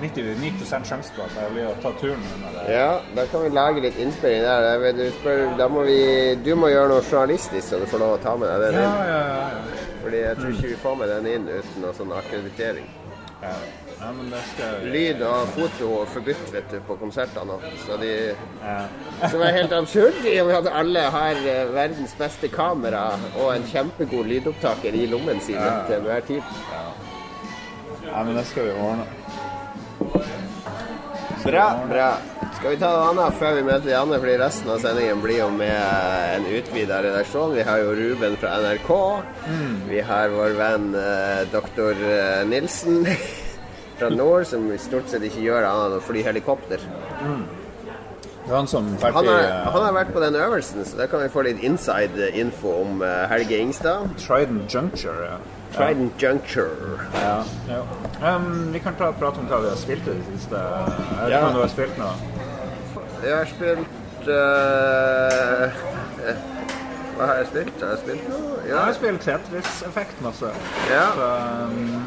[0.00, 2.64] 99 sjanse på at jeg blir å ta turen under det.
[2.74, 4.92] Ja, da kan vi lage litt innspilling der.
[4.98, 6.00] Du, spør, da må vi,
[6.44, 8.90] du må gjøre noe journalistisk, så du får lov å ta med deg den Ja,
[8.90, 9.08] inn.
[9.08, 9.46] ja, ja.
[9.54, 9.94] ja.
[10.04, 12.90] Fordi jeg tror ikke vi får med den inn uten noe sånn akkreditering.
[13.44, 13.54] ja.
[14.00, 17.56] ja men det skal vi Lyd og foto forbudt vet du, på konsertene nå.
[17.86, 18.74] Så de ja.
[19.32, 23.06] som er helt absurd i og med at alle har eh, verdens beste kamera
[23.38, 25.84] og en kjempegod lydopptaker i lommen sin Ja.
[25.88, 26.42] til enhver tid.
[28.10, 29.06] ja, men det skal vi ordne.
[31.44, 32.10] Bra, bra.
[32.56, 35.42] Skal vi ta noe annet før vi møter de andre, fordi resten av sendingen blir
[35.42, 35.74] jo med
[36.38, 37.52] en utvida redaksjon.
[37.52, 38.92] Vi har jo Ruben fra NRK.
[39.90, 43.04] Vi har vår venn eh, doktor eh, Nilsen
[43.98, 46.88] fra nord, som stort sett ikke gjør annet enn å fly helikopter.
[48.44, 50.96] Det var han som Han ferdig har, eh, han har vært på den øvelsen, så
[50.96, 54.16] da kan vi få litt inside info om eh, Helge Ingstad.
[54.20, 55.28] Trident Juncture.
[55.28, 55.38] Ja.
[55.74, 56.98] Trident Juncture.
[57.14, 57.44] Ja.
[57.68, 58.36] ja.
[58.36, 60.56] Um, vi kan ta prate om hva vi har spilt i det siste.
[60.56, 61.40] Jeg det Ja.
[61.52, 62.10] du har spilt nå?
[63.24, 65.66] Jeg har spilt uh,
[67.16, 67.80] Hva har jeg spilt?
[67.80, 68.52] Har jeg spilt noe?
[68.68, 70.46] Jeg har spilt Tetris-effekt masse.
[70.90, 71.06] Ja.
[71.14, 71.30] Så,
[71.66, 71.98] um, ja,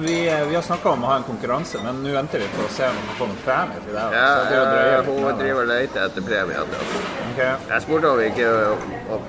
[0.00, 0.14] vi,
[0.48, 2.86] vi har snakka om å ha en konkurranse, men nå venter vi på å se
[2.88, 4.04] om vi får noen premie til det.
[4.16, 6.62] Ja, hun driver og leter etter premie.
[6.62, 7.02] Altså.
[7.32, 7.42] Ok.
[7.42, 8.48] Jeg spurte om ikke
[9.16, 9.28] om,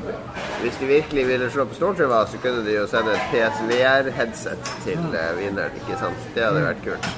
[0.61, 5.03] Hvis de virkelig ville slå på stortromma, så kunne de jo sende et PSVR-headset til
[5.03, 5.17] mm.
[5.39, 5.75] vinneren.
[5.81, 6.29] ikke sant?
[6.35, 7.09] Det hadde vært kult.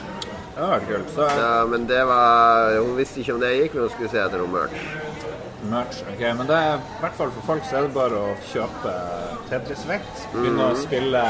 [0.55, 1.13] Det hadde vært kult.
[1.13, 4.23] Så Ja, men det var Hun visste ikke om det gikk, men hun skulle se
[4.23, 4.89] etter noe merch.
[5.69, 6.01] merch.
[6.13, 8.97] ok, Men det er i hvert fall for folk så er det bare å kjøpe
[9.51, 10.27] Tetris-vekt.
[10.33, 11.23] Begynne å spille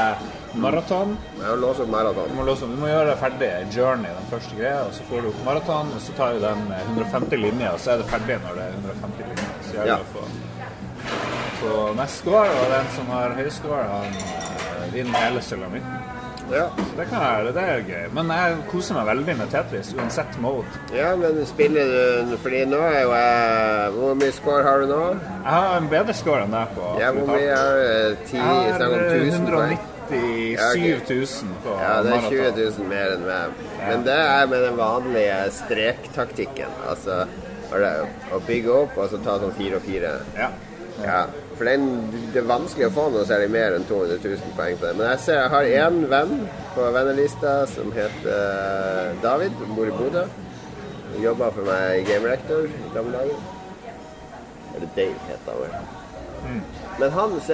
[0.62, 1.14] Maraton.
[1.36, 2.30] Jeg må låse opp maraton.
[2.32, 2.74] Du må, låse opp.
[2.74, 5.94] du må gjøre ferdig journey, den første greia, og så får du opp maraton.
[5.96, 8.66] Og så tar du den eh, 150 linja, og så er det ferdig når det
[8.66, 9.54] er 150 linjer.
[9.68, 10.28] Så gjør det å få
[11.56, 16.04] på neste år, og den som har høyskole, han eh, vinner hele sulamitten.
[16.46, 16.68] Ja.
[16.78, 18.04] Så det, kan jeg, det er gøy.
[18.14, 20.82] Men jeg koser meg veldig med Tetris, uansett mode.
[20.94, 21.90] Ja, men spiller
[22.30, 25.00] du fordi nå er jo jeg Hvor mye score har du nå?
[25.32, 26.94] Jeg har en bedre score enn deg på.
[27.02, 27.82] Ja, hvor mye er
[28.14, 28.24] du?
[28.30, 29.50] 10 i stedet 1000?
[29.50, 29.92] 190.
[30.10, 33.66] 37 000 på Ja, det er 20 000 mer enn meg.
[33.80, 36.80] Men det er med den vanlige strektaktikken.
[36.88, 37.24] Altså
[37.74, 40.14] å bygge opp og så ta sånn fire og fire.
[40.38, 41.26] Ja.
[41.56, 41.86] For den,
[42.32, 44.94] det er vanskelig å få noe særlig mer enn 200 000 poeng på det.
[44.98, 46.34] Men jeg ser jeg har én venn
[46.76, 50.26] på vennelista som heter eh, David, bor i Bodø.
[51.22, 53.44] Jobba for meg i game rector i gamle dager.
[54.76, 55.95] Eller Dave, heter han vel.
[56.98, 57.48] Men hans,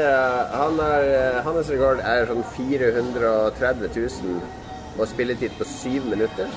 [0.54, 4.42] han eh, Hans rekord er sånn 430 000
[5.00, 6.48] og spilletid på syv minutter.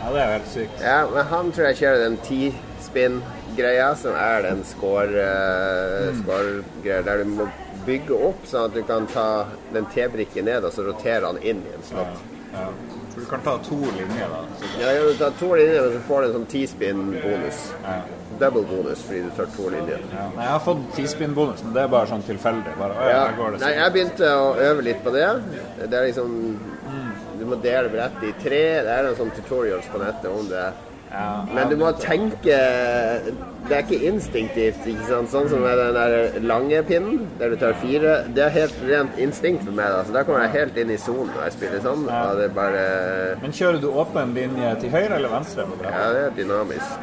[0.00, 0.80] ja, det er helt sykt.
[0.82, 7.22] Ja, men han tror jeg kjører den ti-spin-greia, som er den score, uh, score-greia, der
[7.22, 7.48] du må
[7.86, 9.28] bygge opp sånn at du kan ta
[9.72, 12.20] den T-brikken ned, og så rotere han inn i en slott.
[12.52, 12.68] ja.
[13.14, 14.40] For du kan ta to linjer, da.
[14.80, 17.60] Ja, ja, du tar to linjer, og så får du en sånn ti-spin-bonus.
[17.84, 17.98] ja.
[18.40, 20.00] Double bonus fordi du tar to linjer.
[20.12, 20.24] Ja.
[20.36, 22.72] Nei, jeg har fått tispinn-bonus, men det er bare sånn tilfeldig.
[22.78, 23.82] Bare, å, ja, Ja, går det nei, sånn.
[23.82, 25.28] jeg begynte å øve litt på det.
[25.90, 26.58] Det er liksom
[27.38, 28.64] Du må dele brettet i tre.
[28.86, 30.72] Det er en sånn tutorials på nettet om det.
[31.14, 32.54] Ja, Men du må tenke
[33.68, 34.80] Det er ikke instinktivt.
[34.86, 35.30] ikke sant?
[35.32, 38.24] Sånn som med den der lange pinnen, der du tar fire.
[38.34, 39.86] Det er helt rent instinkt for meg.
[39.94, 40.02] da.
[40.04, 42.04] Så Da kommer jeg helt inn i sonen når jeg spiller sånn.
[42.10, 45.64] Og det bare Men kjører du åpen linje til høyre eller venstre?
[45.82, 46.98] Ja, det er dynamisk.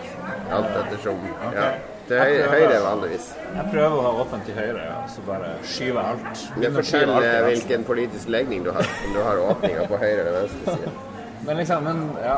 [0.58, 1.20] Alt ettersom.
[1.48, 1.56] Okay.
[1.58, 1.68] Ja.
[2.08, 2.56] Til høy, prøver.
[2.58, 3.28] høyre vanligvis.
[3.56, 4.98] Jeg prøver å ha åpent til høyre, ja.
[5.14, 6.26] så bare skyver alt.
[6.26, 7.52] Men Begynner fortell alt til eh, venstre.
[7.52, 8.90] hvilken politisk legning du har.
[9.08, 10.92] Om du har åpninger på høyre eller venstre side.
[11.48, 12.36] Men liksom, men ja.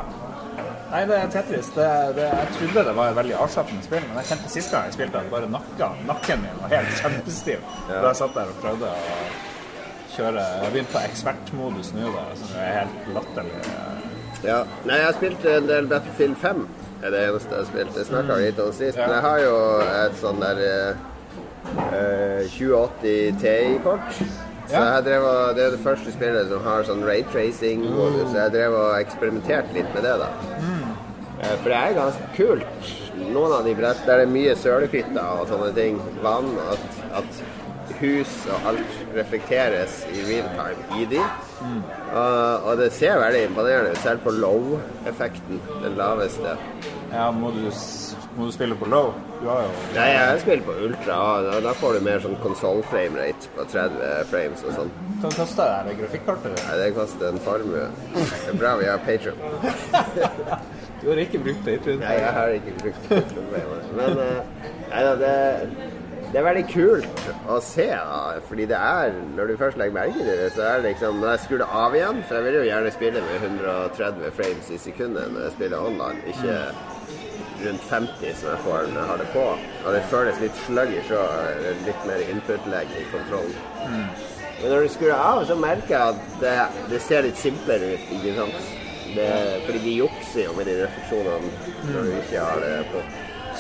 [0.91, 1.67] Nei, det er Tetris.
[1.76, 4.86] Det, det, jeg trodde det var et veldig avslappende spill, men jeg kjente sist gang
[4.88, 7.65] jeg spilte at bare nakka, nakken min var helt kjempestiv.
[7.89, 7.97] Ja.
[7.97, 9.17] Da jeg satt der og prøvde å
[10.13, 13.60] kjøre Jeg begynte på ekspertmodus nå, da, som er helt latterlig.
[14.45, 14.60] Ja.
[14.86, 16.63] Nei, jeg har spilt en del Battlefield 5.
[17.03, 17.95] Det er det eneste jeg har spilt.
[17.99, 18.95] Jeg snakka litt om sist.
[18.95, 21.01] Men jeg har jo et sånn der eh,
[21.99, 24.21] eh, 2080 Ti-kort.
[24.69, 28.29] Så jeg drev og, Det er det første spillet som har sånn raytracing-modus.
[28.31, 30.29] Så jeg drev og eksperimenterte litt med det, da.
[31.41, 32.87] Eh, For det er ganske kult.
[33.19, 35.99] Noen av de brett der det er mye sølepytter og sånne ting.
[36.23, 36.53] Vann.
[36.71, 36.87] At,
[37.19, 37.43] at
[38.03, 41.21] hus og alt reflekteres i real time i de.
[41.63, 46.57] Og, og det ser veldig imponerende ut, selv på low-effekten, den laveste.
[47.13, 47.67] Ja, må du,
[48.35, 49.11] må du spille på low?
[49.39, 52.37] Du har jo Nei, jeg spiller på ultra, og da, da får du mer sånn
[52.43, 54.93] konsoll-frame rate på 30 frames og sånn.
[55.21, 56.55] Hva koster det her grafikkortet?
[56.55, 56.65] ditt?
[56.67, 57.85] Nei, det koster en formue.
[58.15, 59.39] Det er bra vi har Patreon.
[61.03, 61.97] Du har ikke brukt Patreon?
[61.99, 63.47] Nei, jeg har ikke brukt Patreon.
[63.97, 65.33] Men eh, nei, da, det,
[66.33, 67.85] det er veldig kult å se.
[68.47, 71.29] Fordi det er Når du først legger merke til det, så er det liksom Når
[71.29, 74.79] jeg skrur det av igjen For jeg vil jo gjerne spille med 130 frames i
[74.81, 76.23] sekundet når jeg spiller online.
[76.33, 76.57] Ikke
[77.63, 79.43] rundt 50 som jeg får når jeg har det på.
[79.85, 83.59] Og det føles litt sluggish og litt mer input-legg i kontrollen.
[84.61, 86.55] Men når du skrur det av, så merker jeg at det,
[86.91, 88.09] det ser litt simplere ut.
[88.17, 88.73] ikke sant?
[89.13, 89.29] Det,
[89.67, 91.53] fordi de jukser jo med de refleksjonene
[91.93, 93.03] når du ikke har det på.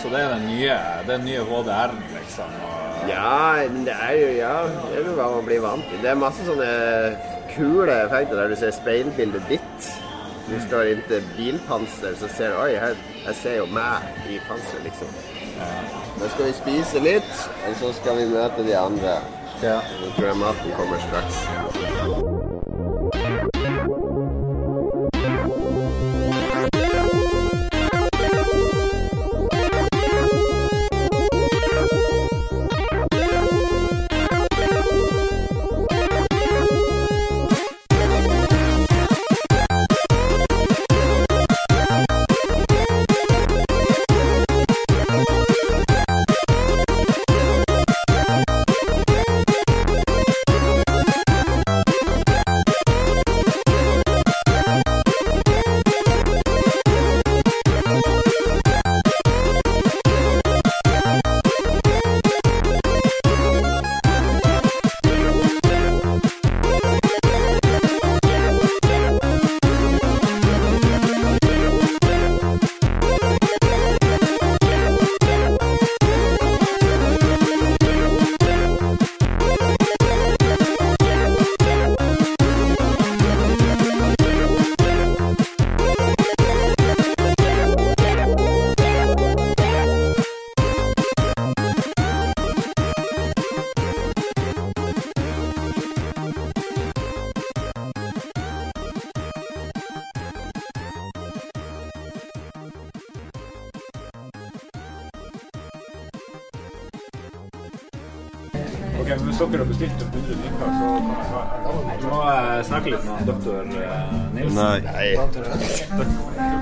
[0.01, 0.77] Så det er den nye,
[1.07, 2.55] den nye HDR-en, liksom?
[2.63, 2.79] Og,
[3.09, 4.53] Ja, men det er jo ja,
[4.87, 5.99] det er jo hva man blir vant til.
[6.01, 6.69] Det er masse sånne
[7.51, 9.89] kule effekter der du ser speilbildet ditt.
[10.47, 14.83] Du står inntil bilpanser, så ser du Oi, her, jeg ser jo meg i panseret,
[14.87, 15.13] liksom.
[16.19, 17.33] Nå skal vi spise litt,
[17.67, 19.17] og så skal vi møte de andre.
[19.63, 19.79] ja.
[20.01, 22.32] Nå tror jeg maten kommer straks.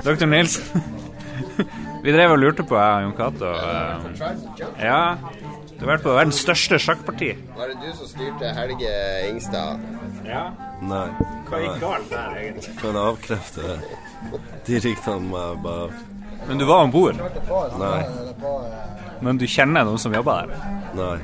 [0.04, 0.82] Doktor Nilsen.
[2.02, 3.50] Vi drev og lurte på, jeg og Jon Cato.
[3.54, 5.16] eh, Ja,
[5.78, 7.28] du har vært på verdens største sjakkparti.
[7.58, 8.94] Var det du som styrte Helge
[9.28, 9.78] Ingstad?
[10.26, 10.48] Ja.
[10.82, 11.04] Nei.
[11.48, 12.74] Hva gikk galt der, egentlig?
[12.80, 13.78] Kan jeg avkrefte det?
[14.66, 15.86] De ryktene må jeg bare
[16.48, 17.18] Men du var om bord.
[17.78, 18.02] Nei.
[19.22, 20.66] Men du kjenner noen som jobber der?
[20.98, 21.16] Nei.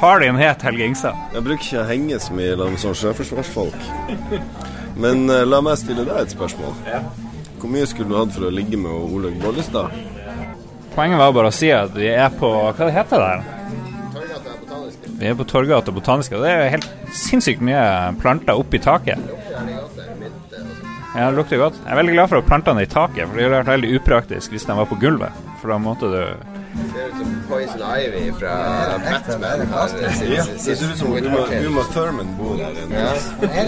[0.00, 1.16] Far din het Helge Ingstad.
[1.32, 3.80] Jeg bruker ikke å henge så mye sammen med sånne sjøforsvarsfolk.
[4.96, 6.76] Men uh, la meg stille deg et spørsmål.
[7.62, 9.94] Hvor mye skulle du hatt for å ligge med Olaug Bollestad?
[10.92, 13.60] Poenget var bare å si at vi er på Hva det heter det er
[14.72, 15.18] botaniske.
[15.18, 17.84] Vi er på Torgata Botaniske, det er jo helt sinnssykt mye
[18.20, 19.20] planter oppi taket.
[21.12, 21.76] Ja, det lukter godt.
[21.82, 23.92] Jeg er veldig glad for å plante den i taket, for det ville vært veldig
[23.98, 25.42] upraktisk hvis den var på gulvet.
[25.60, 26.22] For da måtte du
[26.72, 28.54] Ser ut som Poison Ivy fra
[29.04, 29.68] Batman.
[29.72, 33.02] Ja, det ser ut som Uma, Uma Thurman bor der inne.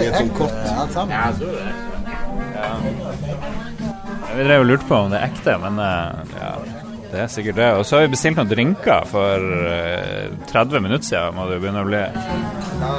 [0.02, 0.56] I et sånt kott.
[4.36, 6.54] Vi drev og lurte på om det er ekte, men eh, ja,
[7.14, 7.70] det er sikkert det.
[7.78, 11.64] Og så har vi bestilt noen drinker for eh, 30 minutter siden, må det jo
[11.64, 12.02] begynne å bli.
[12.84, 12.92] Ja,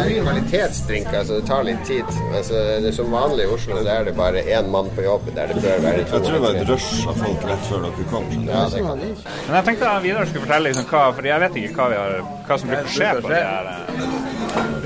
[0.00, 2.10] er kvalitetsdrinker, så det tar litt tid.
[2.32, 5.06] Men så det er som vanlig i Oslo, så er det bare én mann på
[5.06, 6.18] jobb der det bør være to.
[6.18, 8.28] Jeg tror det var et rush av folk rett før dere kom.
[8.50, 9.04] Ja, det kan.
[9.46, 12.00] Men jeg tenkte at Vidar skulle fortelle liksom hva, for jeg vet ikke hva, vi
[12.00, 12.16] har,
[12.48, 13.70] hva som bruker å skje på de her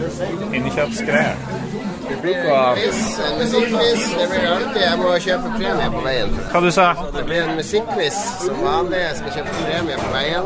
[0.04, 0.56] innkjøpsgreiene.
[0.60, 1.63] innkjøpsgreier.
[2.08, 4.02] Det blir en quiz, en musikkquiz.
[4.18, 6.28] Det blir alltid Jeg må kjøpe premie på veien.
[6.52, 6.86] Hva du sa
[7.16, 9.00] Det blir en musikkquiz som vanlig.
[9.04, 10.44] Jeg skal kjøpe premie på veien.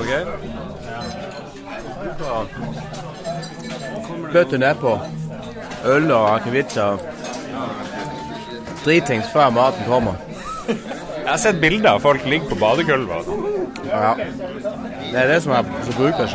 [0.00, 0.10] Ok.
[4.32, 4.98] bøtter nedpå.
[5.84, 7.00] Øl og akevitt og
[8.84, 10.14] dritings før maten kommer.
[10.68, 13.28] Jeg har sett bilder av folk ligge på badegulvet.
[13.86, 14.14] Ja.
[15.10, 16.26] Det er det som, er, som bruker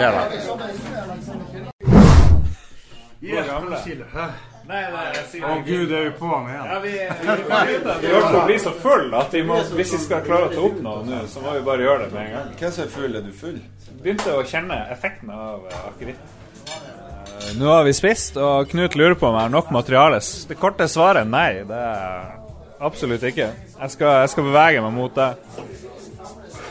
[3.25, 6.71] å jeg sier Å gud, er vi på han igjen?
[6.85, 10.53] Vi holdt på å bli så full at vi må, hvis vi skal klare å
[10.53, 12.49] ta opp noe nå, så må vi bare gjøre det med en gang.
[12.61, 13.19] Hvem som er full?
[13.19, 13.59] Er du full?
[14.01, 16.33] Begynte å kjenne effekten av eh, akevitt.
[16.65, 20.21] Eh, Nå har vi spist, og Knut lurer på om jeg har nok materiale.
[20.49, 21.49] Det korte svaret er nei.
[21.69, 23.51] Det er absolutt ikke.
[23.53, 25.31] Jeg skal, jeg skal bevege meg mot det.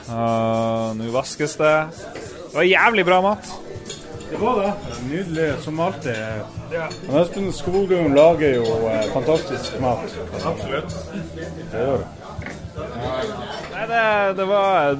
[0.05, 1.77] Uh, Nå vaskes det.
[1.95, 3.55] Det var jævlig bra mat.
[4.35, 4.71] Det var det.
[5.09, 6.17] Nydelig, som alltid.
[7.09, 10.05] Han Espen Skogum lager jo eh, fantastisk mat.
[10.43, 10.97] Absolutt.
[11.71, 12.03] Det gjør.
[12.75, 14.01] Nei, det,
[14.41, 14.97] det var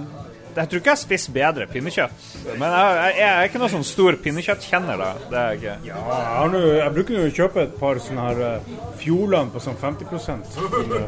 [0.55, 2.27] Jeg tror ikke jeg spiser bedre pinnekjøtt.
[2.61, 5.09] Men jeg, jeg, jeg er ikke noen sånn stor pinnekjøttkjenner, da.
[5.33, 5.75] Det er jeg ikke.
[5.89, 9.63] Ja, jeg, nå- jeg bruker nå å kjøpe et par sånne her uh, Fjordland på
[9.65, 10.07] sånn 50
[10.55, 11.01] Så går det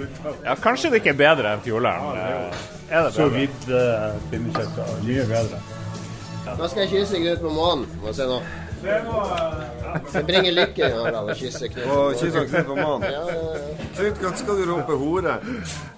[0.00, 0.40] ut av.
[0.48, 2.18] Ja, kanskje det ikke er bedre enn Fjordland.
[2.18, 2.40] Ja,
[2.90, 4.82] Er det Så vidt uh, pinnekjøtt.
[4.82, 5.62] ja, Mye bedre.
[6.58, 7.86] Nå skal jeg kysse Knut på månen.
[8.02, 8.40] Må se nå.
[8.80, 11.86] Det bringer lykke Harald, å kysse Knut.
[11.92, 13.06] Og kysse Knut på månen.
[13.12, 13.80] Ja, ja, ja.
[13.98, 15.34] Knut, når skal du rope hore?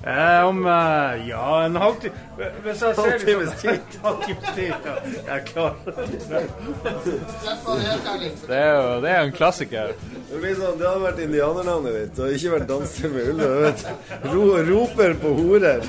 [0.03, 3.95] Eh, om eh, ja, en halvtime Hvis jeg ser Halvtimes tid.
[4.07, 4.97] Halvtimes tid, ja.
[5.13, 5.73] Jeg er klar.
[8.49, 9.95] Det er jo det er en klassiker.
[10.33, 13.49] Det blir sånn, det hadde vært indianernavnet ditt, og ikke vært danser med Ulle.
[14.73, 15.87] roper på horer.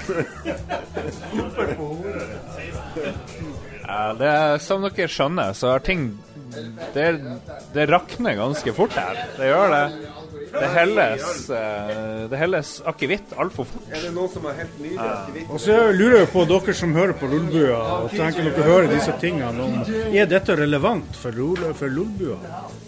[1.34, 3.53] roper på horer.
[3.94, 6.14] Ja, det er, som dere skjønner, så har ting
[6.94, 7.06] Det,
[7.74, 9.18] det rakner ganske fort her.
[9.38, 9.86] Det gjør det.
[10.54, 13.88] Det helles, eh, det helles akevitt altfor fort.
[13.90, 15.50] Er det noen som har helt nydelig akevitt?
[15.50, 19.16] Og så lurer jeg på dere som hører på Lolbua, og tenker dere hører disse
[19.22, 19.80] tingene om
[20.14, 21.42] Er dette relevant for,
[21.80, 22.38] for Lolbua?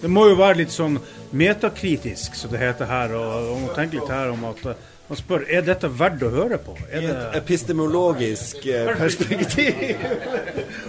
[0.01, 0.99] Det må jo være litt sånn
[1.33, 4.67] metakritisk, som det heter her, og, og tenke litt her om at
[5.09, 6.73] man spør er dette verdt å høre på.
[6.89, 10.01] Er I et epistemologisk eh, perspektiv.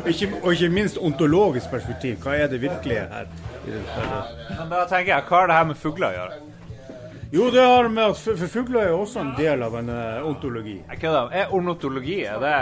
[0.03, 2.19] og, ikke, og ikke minst ontologisk perspektiv.
[2.25, 3.31] Hva er det virkelige her?
[3.67, 4.35] i det her?
[4.59, 6.43] Men da tenker jeg, hva har det her med fugler å gjøre?
[7.33, 10.77] Jo, det har med at for fugler er også en del av en eh, ontologi.
[10.89, 11.33] Er kødder.
[11.35, 12.55] Er ornotologi er det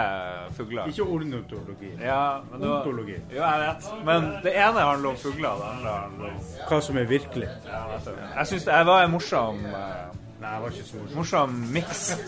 [0.56, 0.88] fugler?
[0.88, 1.90] Ikke ornotologi.
[2.00, 3.18] Ja, men da, Ontologi.
[3.28, 3.90] Jo, jeg vet.
[4.08, 7.50] Men det ene handler om fugler, det andre handler om Hva som er virkelig.
[7.68, 10.13] Jeg syns det var en morsom eh,
[10.44, 11.14] Nei, det var ikke så morsomt.
[11.16, 12.02] morsom miks.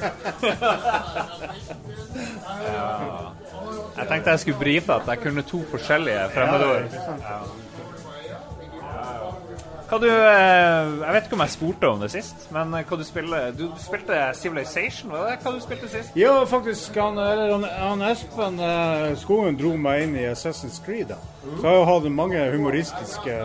[2.72, 2.88] ja.
[3.96, 6.82] Jeg tenkte jeg skulle brife at jeg kunne to forskjellige fremmedord.
[7.20, 7.38] Ja.
[9.86, 12.96] Hva du eh, Jeg vet ikke om jeg spurte om det sist, men eh, hva
[12.98, 15.38] du spiller Du spilte Civilization, var det det?
[15.44, 16.16] Hva du spilte sist?
[16.18, 16.96] Ja, faktisk.
[16.98, 21.12] Han, eller han, han Espen eh, Skogen dro meg inn i Assassin's Creed.
[21.12, 21.20] Da.
[21.44, 23.36] Så jeg har jo hatt mange humoristiske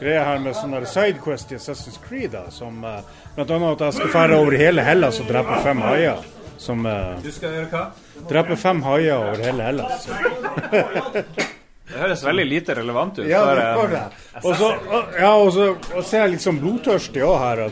[0.00, 2.30] greier her med sånne sidequests sidequest i Assassin's Creed.
[2.32, 3.00] Da, som uh,
[3.36, 6.24] blant annet at jeg skal fære over hele Hellas og drepe fem haier.
[6.58, 7.84] Som uh, Du skal gjøre hva?
[8.28, 10.08] drepe fem haier over hele Hellas.
[11.88, 13.24] Det høres veldig lite relevant ut.
[13.24, 14.02] Ja, det går gjør det.
[14.42, 14.66] Og så
[15.16, 17.62] ja, og så og så er jeg litt sånn blodtørstig òg her.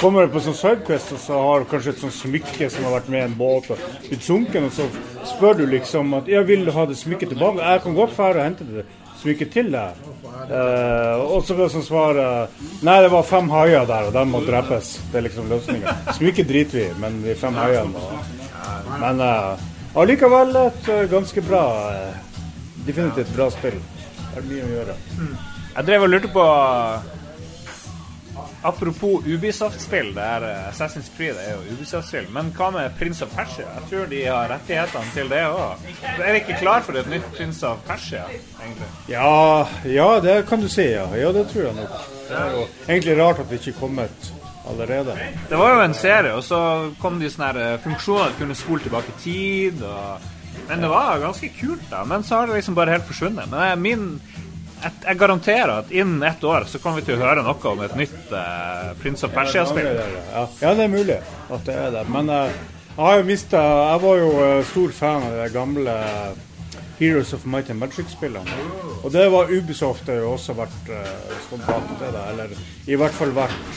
[0.00, 2.94] Kommer du på sånn Sidequest og så har du kanskje et sånt smykke som har
[2.96, 4.86] vært med i en båt og blitt sunken, og så
[5.26, 7.60] spør du liksom at ja, vil du ha det smykket tilbake?
[7.60, 8.86] Jeg kan godt fære og hente det
[9.18, 9.96] smykket til der.
[10.48, 12.26] Eh, og så vil det som svare
[12.86, 14.94] Nei, det var fem haier der, og de må drepes.
[15.10, 15.96] Det er liksom løsninga.
[16.16, 18.06] Smykket driter vi men de fem haiene
[19.00, 22.16] Men eh, et eh, ganske bra eh,
[22.86, 23.76] Definitivt bra spill.
[24.16, 24.94] Det er mye å gjøre.
[25.74, 26.44] Jeg drev og lurte på
[28.68, 30.14] Apropos Ubisoft-spill.
[30.14, 32.28] det her eh, Assassin's Creed er jo Ubisoft-spill.
[32.34, 33.66] Men hva med Prince of Persia?
[33.78, 35.86] Jeg tror de har rettighetene til det òg.
[36.18, 38.24] Er vi ikke klar for et nytt Prince of Persia,
[38.62, 38.90] egentlig?
[39.08, 41.06] Ja, ja, det kan du si, ja.
[41.16, 42.02] Ja, det tror jeg nok.
[42.28, 44.32] Det er jo egentlig rart at det ikke er kommet
[44.68, 45.16] allerede.
[45.50, 46.58] Det var jo en serie, og så
[47.00, 49.80] kom det sånne eh, funksjoner du kunne spole tilbake tid.
[49.82, 50.28] Og...
[50.68, 52.04] Men det var ganske kult, da.
[52.04, 53.48] Men så har det liksom bare helt forsvunnet.
[53.48, 54.08] Men min,
[54.82, 57.94] jeg, garanterer at innen ett år så kommer vi til å høre noe om et
[57.98, 59.88] nytt eh, Prince of Persia-spill.
[59.88, 62.04] Ja, ja, det er mulig at det er det.
[62.12, 62.58] Men eh,
[62.98, 65.96] jeg har jo mista Jeg var jo eh, stor fan av de gamle
[66.98, 68.56] Heroes of Might and Magic-spillene.
[69.02, 72.08] Og det var Ubisoft har jo også vært uh, stått bak det.
[72.32, 72.54] Eller
[72.90, 73.76] i hvert fall vært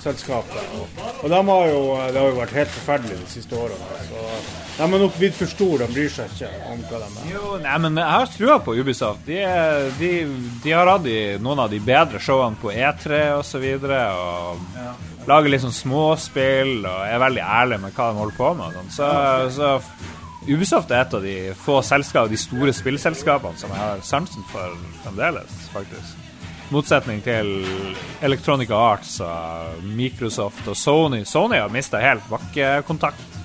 [0.00, 0.62] hovedselskapet.
[0.78, 0.88] Og,
[1.22, 1.80] og de har jo,
[2.12, 3.98] det har jo vært helt forferdelig de siste årene.
[4.08, 4.24] Så
[4.76, 7.26] de er nok blitt for store, de bryr seg ikke om hva de er.
[7.34, 9.26] Jo, nei, men jeg har trua på Ubisoft.
[9.26, 9.40] De,
[9.98, 10.12] de,
[10.64, 11.10] de har hatt
[11.44, 13.40] noen av de bedre showene på E3 osv.
[13.40, 18.22] Og, så videre, og lager litt sånn småspill og er veldig ærlig med hva de
[18.22, 18.78] holder på med.
[18.78, 18.94] sånn.
[18.94, 19.10] Så,
[19.58, 19.74] så
[20.48, 24.78] Ubisoft er et av de få selskap, de store spillselskapene som jeg har sansen for
[25.02, 26.19] fremdeles, faktisk.
[26.70, 27.64] Motsetning til
[28.22, 31.24] Electronica Arts og Microsoft og Sony.
[31.26, 33.38] Sony har mista helt bakkekontakt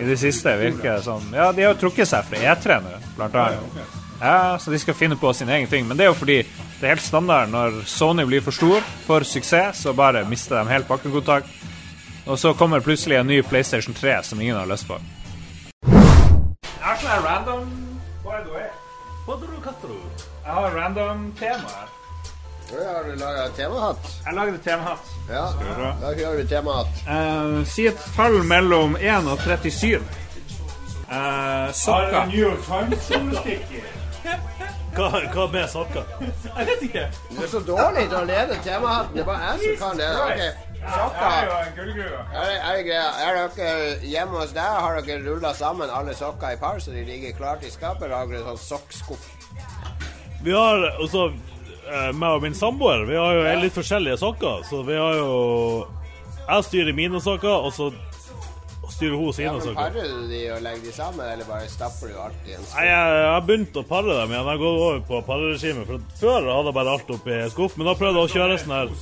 [0.00, 1.24] i det siste, virker det som.
[1.34, 3.98] Ja, de har jo trukket seg fra E3 nå, blant annet.
[4.20, 5.86] Ja, så de skal finne på sin egen ting.
[5.88, 9.26] Men det er jo fordi det er helt standard når Sony blir for stor, for
[9.26, 11.50] suksess, så bare mister de helt bakkekontakt.
[12.26, 15.00] Og så kommer plutselig en ny PlayStation 3 som ingen har lyst på.
[15.90, 17.70] Jeg har sånn random
[18.22, 18.68] By the way.
[20.44, 21.99] Jeg har random tema her.
[22.70, 24.10] Har du laga temahatt.
[24.26, 25.12] Jeg lagde temahatt.
[25.28, 25.44] Ja,
[26.00, 27.00] da gjør vi temahatt.
[27.06, 29.98] Uh, si et tall mellom 1 og 37.
[31.10, 32.26] Uh, sokker.
[32.30, 33.80] New York Times-journalistikk.
[34.94, 36.06] Hva, hva med sokker?
[36.20, 37.04] Jeg vet ikke.
[37.30, 39.14] Du er så dårlig til å lede temahatten.
[39.16, 40.10] Det er bare jeg som kan det.
[40.26, 40.50] Okay.
[40.80, 41.52] Sokker.
[41.52, 41.74] en.
[42.32, 44.80] Er, det- er, det er dere hjemme hos deg?
[44.86, 48.08] Har dere rulla sammen alle sokker i par, så de ligger klart i skapet?
[48.10, 49.26] Lager har dere sånn sokkskuff?
[50.42, 51.49] Vi har også eh,
[52.14, 55.86] meg og min samboer, vi har jo litt forskjellige saker, Så vi har jo
[56.48, 57.90] Jeg styrer mine saker, og så
[59.00, 59.80] styrer hun Ja, men sokker.
[59.80, 62.86] Parer du de og legger de sammen, eller bare stapper du alt i en Nei,
[62.86, 64.46] jeg, jeg har begynt å pare dem igjen.
[64.46, 65.88] Jeg har gått over på pareregimet.
[65.90, 68.76] For Før hadde jeg bare alt oppi skuff, men da prøvde jeg å kjøre sånn
[68.76, 68.92] her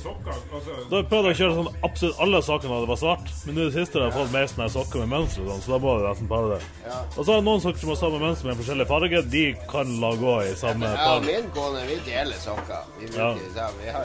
[0.89, 3.33] Da prøvde jeg å kjøre sånn absolutt alle sokkene hadde vært svart.
[3.45, 5.63] Men nå i det siste har jeg fått mer sånne sokker med mønster, og sånn,
[5.65, 6.61] så da må jeg nesten pare det.
[7.17, 9.23] Og så har jeg noen sokker som har samme mønster med forskjellig farge.
[9.35, 10.95] De kan la gå i samme par.
[10.95, 11.27] Ja, par.
[11.27, 12.87] min kone, vi deler sokker.
[12.99, 13.33] Vi Ja.
[13.33, 13.79] de sammen.
[13.83, 14.03] vi har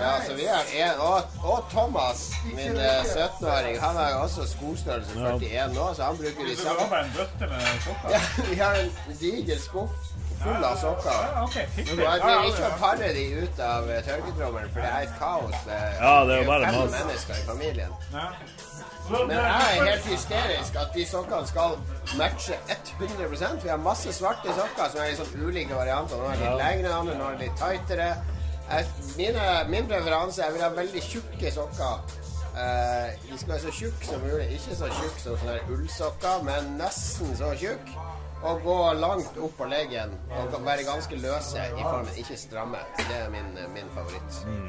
[0.00, 4.46] Ja, så vi har en Og, og Thomas, min eh, 17-åring, han har jo også
[4.52, 7.00] skostørrelse 41 nå, så han bruker de samme.
[7.00, 8.10] en bøtte med sokker?
[8.14, 8.20] Ja,
[8.50, 9.90] vi har en diger skuff
[10.42, 11.22] full av sokker.
[11.42, 15.06] Ok, Så jeg driver ikke å pare de ut av eh, tørketrommelen, for det er
[15.06, 15.56] et kaos.
[15.66, 17.92] med- Ja, det er jo bare fem mennesker i familien.
[19.08, 21.76] Men jeg er helt hysterisk at de sokkene skal
[22.18, 22.56] matche
[23.00, 26.16] 100 Vi har masse svarte sokker som er i sånn ulike varianter.
[26.20, 28.08] Noen er litt lengre, noen er litt tightere.
[29.16, 32.16] Mine, min preferanse er jeg vil ha veldig tjukke sokker.
[32.56, 34.46] Eh, de skal være så tjukke som mulig.
[34.56, 38.05] Ikke så tjukke som sånne ullsokker, men nesten så tjukke.
[38.44, 42.82] Og gå langt opp på leggen og være ganske løse i formen, ikke stramme.
[42.98, 44.36] Det er min, min favoritt.
[44.46, 44.68] Mm.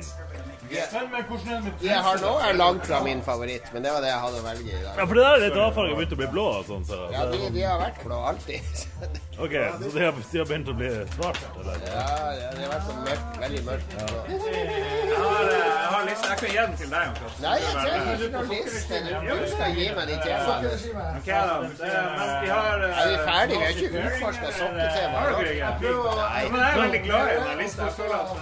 [1.83, 4.45] jeg har nå, er langt fra min favoritt, men det var det jeg hadde å
[4.45, 4.93] velge i dag.
[4.97, 6.87] Ja, for det der er litt avfarga begynt å bli blå og sånn.
[6.87, 7.01] Så.
[7.13, 8.61] Ja, de, de har vært blå alltid.
[9.43, 9.53] OK,
[9.83, 11.43] så de har, de har begynt å bli svart?
[11.61, 11.85] Eller?
[11.91, 12.07] Ja,
[12.39, 13.97] ja, de har vært så mørkt, veldig mørkt.
[13.99, 14.07] Ja.
[14.31, 16.31] Jeg har, jeg har liste.
[16.31, 17.21] Jeg kan gi den til deg.
[17.43, 19.03] Nei, jeg trenger ikke noen liste.
[19.27, 20.73] Du skal gi meg de temaene.
[21.19, 21.55] Okay, da.
[21.83, 23.56] Det, men vi har Er vi ferdige?
[23.57, 25.17] Vi er ikke utforska sokketemaet.
[25.17, 26.49] Har?
[26.51, 27.87] Men jeg er veldig glad i den lista.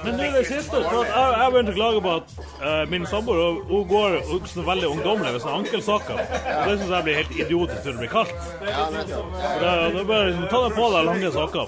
[0.03, 2.27] Men nå det siste, for at jeg, jeg begynte å klage på at
[2.61, 6.19] uh, min samboer hun- hun går hun, sånn veldig ungdommelig med sånne ankelsokker.
[6.19, 8.35] Og Det syns jeg blir helt idiotisk når det blir kaldt.
[8.65, 11.67] Ja, det, er bare liksom, Ta deg på deg lange sokker.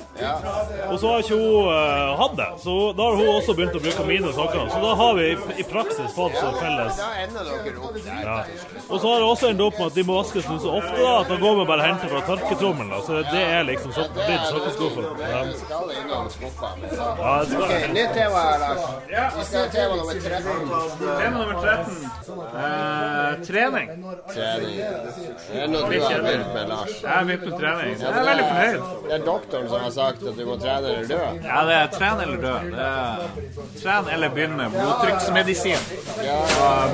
[0.92, 3.84] Og så har ikke hun uh, hatt det, så da har hun også begynt å
[3.84, 4.68] bruke mine sokker.
[4.74, 7.02] Så da har vi i, i praksis fått så felles.
[7.38, 7.98] Dere opp.
[8.08, 8.38] Ja.
[8.90, 11.14] Og så har det også endt opp med at de må vaskes så ofte da,
[11.22, 12.94] at da går vi bare og henter fra tørketrommelen.
[13.08, 15.06] Så det er liksom så, blitt sokkeskuffen.
[15.20, 15.44] Ja.
[15.44, 16.70] Vi skal innom skuffa.
[16.82, 16.90] med.
[16.98, 18.84] Ja, det skal- Ok, Nytt tema, Lars.
[19.38, 20.70] Vi skal ha tema nummer 13.
[21.22, 21.96] Tema nummer 13.
[22.58, 23.88] Eh, trening.
[24.34, 24.78] Trening.
[25.52, 26.94] Det er noe du har begynt med, Lars.
[27.04, 27.94] Jeg har begynt med trening.
[28.02, 28.82] Jeg er veldig fornøyd.
[29.10, 31.20] Det er doktoren som har sagt at du må trene eller dø.
[31.44, 32.56] Ja, det er tren eller dø.
[32.72, 33.16] Det er
[33.84, 35.82] tren eller begynn med blodtrykksmedisin.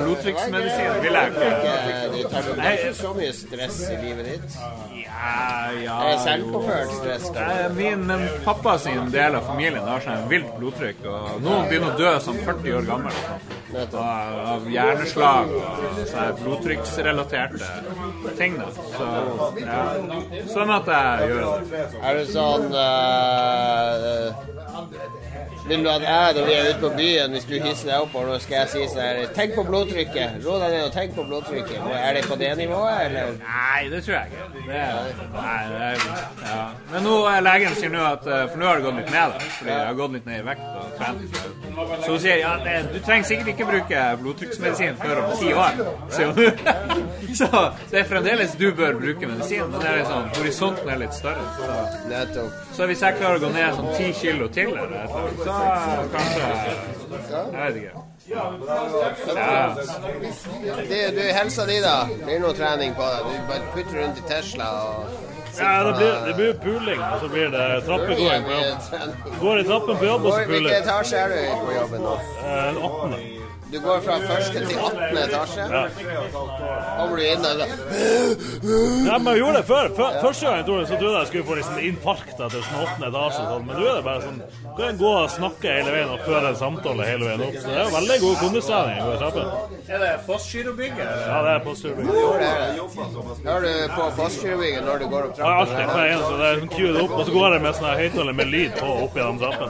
[0.03, 4.57] Blodtrykksmedisin vil jeg ikke Tar det er ikke så mye stress i livet ditt?
[5.03, 6.32] Ja, ja Det er.
[6.33, 7.31] Selvpåført stress.
[7.75, 8.11] Min
[8.43, 12.39] pappa sin del av familien har sånn vilt blodtrykk, og noen begynner å dø som
[12.45, 13.19] 40 år gammel.
[13.73, 17.69] og Av, hjerneslag og sånne blodtrykksrelaterte
[18.37, 18.57] ting.
[18.59, 18.69] Da.
[18.97, 19.09] Så
[19.61, 19.83] ja.
[20.53, 21.83] Sånn at jeg gjør det.
[22.01, 24.72] Er det sånn eh,
[25.67, 28.15] Vil du at jeg, når vi er ute på byen, hvis du hisser deg opp,
[28.19, 30.39] og nå skal jeg si sånn Tenk på blodtrykket!
[30.45, 31.89] Rå deg ned og tenk på blodtrykket.
[31.97, 33.37] Er det på det nivået, eller?
[33.43, 34.49] Nei, det tror jeg ikke.
[34.67, 36.07] Nei, det er,
[36.47, 36.63] ja.
[36.91, 39.37] Men nå er legen sier nå at eh, For nå har det gått litt ned,
[39.37, 39.53] da.
[39.59, 41.62] Fordi jeg har gått litt ned i vekt og trent.
[42.05, 45.81] Så hun sier ja, det, du trenger sikkert ikke bruke blodtrykksmedisin før om ti år,
[46.13, 47.03] sier hun.
[47.39, 47.49] Så
[47.91, 51.45] det er fremdeles du bør bruke medisin, men det er liksom, horisonten er litt større.
[52.33, 52.47] Så,
[52.77, 55.59] så hvis jeg klarer å gå ned sånn ti kilo til, eller så
[56.13, 56.49] kanskje
[57.33, 58.09] Jeg vet ikke.
[58.29, 59.75] Ja.
[60.89, 61.95] Det, du, helsa di, da?
[62.07, 63.23] Blir det noe trening på det?
[63.27, 67.27] Du bare putter rundt i Tesla og Ja, det blir, det blir puling, og så
[67.29, 69.37] blir det trappegåing på jobb.
[69.41, 70.59] Går i trappen på jobb, og så puler.
[70.59, 72.15] Hvilken etasje er du på jobben nå?
[72.43, 73.42] Eh, 18.
[73.73, 75.17] Du går fra første til 18.
[75.17, 75.63] etasje?
[75.71, 75.81] Da
[76.97, 77.65] Kommer du inn og så
[79.07, 79.87] Ja, men jeg gjorde det før.
[79.97, 82.59] før første gang jeg gjorde det, så trodde jeg jeg skulle få liksom infarkt etter
[82.67, 83.41] sånn åttende etasje.
[83.43, 83.65] og Sånn.
[83.67, 86.45] Men nå er det bare sånn Du kan gå og snakke hele veien og føre
[86.53, 87.55] en samtale hele veien opp.
[87.63, 89.47] Så det er veldig god kondistrening å gå i trappen.
[89.93, 91.09] Er det Postgirobygget?
[91.27, 92.05] Ja, det er det?
[93.49, 95.85] Hører du på Postgirobygget når du går opp Ja, alltid.
[95.93, 96.33] Hver eneste.
[96.39, 98.71] Det er sånn queued opp, og så går jeg med sånn her høyttaler med lyd
[98.79, 99.69] på opp gjennom trappen.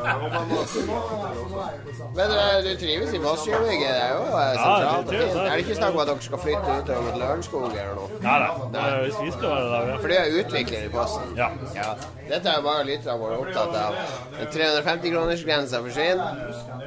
[2.17, 3.92] Men eh, du trives i Postgirobygget?
[3.93, 5.43] Det er jo eh, sentralt og det trives fint.
[5.43, 8.09] Er det ikke snakk om at dere skal flytte utover mot Lørenskog eller noe?
[8.23, 8.49] Nei da.
[8.73, 9.97] Det Hvis vi skal være der, ja.
[10.03, 11.33] For det er utvikler i Posten?
[11.37, 11.49] Ja.
[11.77, 11.89] Ja.
[12.29, 13.97] Dette er bare lytterne våre opptatt av.
[14.39, 16.37] Den 350-kronersgrensa forsvinner.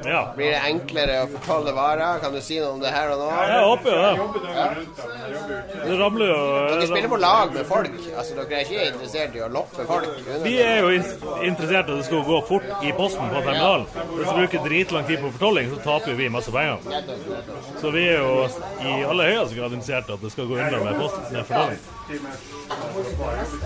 [0.09, 0.21] ja.
[0.37, 2.19] Blir det enklere å fortolle varer?
[2.23, 3.29] Kan du si noe om det her og nå?
[3.47, 4.13] Jeg håper jo det.
[5.87, 6.39] Det ramler jo
[6.71, 7.93] Dere spiller på lag med folk.
[8.17, 10.09] Altså, Dere er ikke interessert i å loppe folk?
[10.43, 13.85] Vi er jo interessert i at det skal gå fort i posten på terminalen.
[14.17, 16.86] Hvis vi bruker dritlang tid på fortolling, så taper vi masse penger.
[17.81, 18.47] Så vi er jo
[18.81, 21.81] i aller høyeste grad interessert at det skal gå unna med posten med fortolling.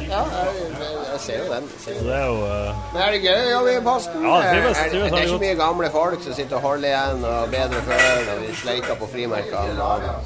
[0.09, 1.67] Ja, jeg, jeg ser jo den.
[1.83, 2.79] Ser Så det er jo uh...
[2.93, 4.25] Men er det gøy å jobbe i Posten?
[4.25, 6.89] Ja, det trives, er, er, det er ikke mye gamle folk som sitter og holder
[6.89, 10.17] igjen og bedre før og vi sleiker på frimerkene?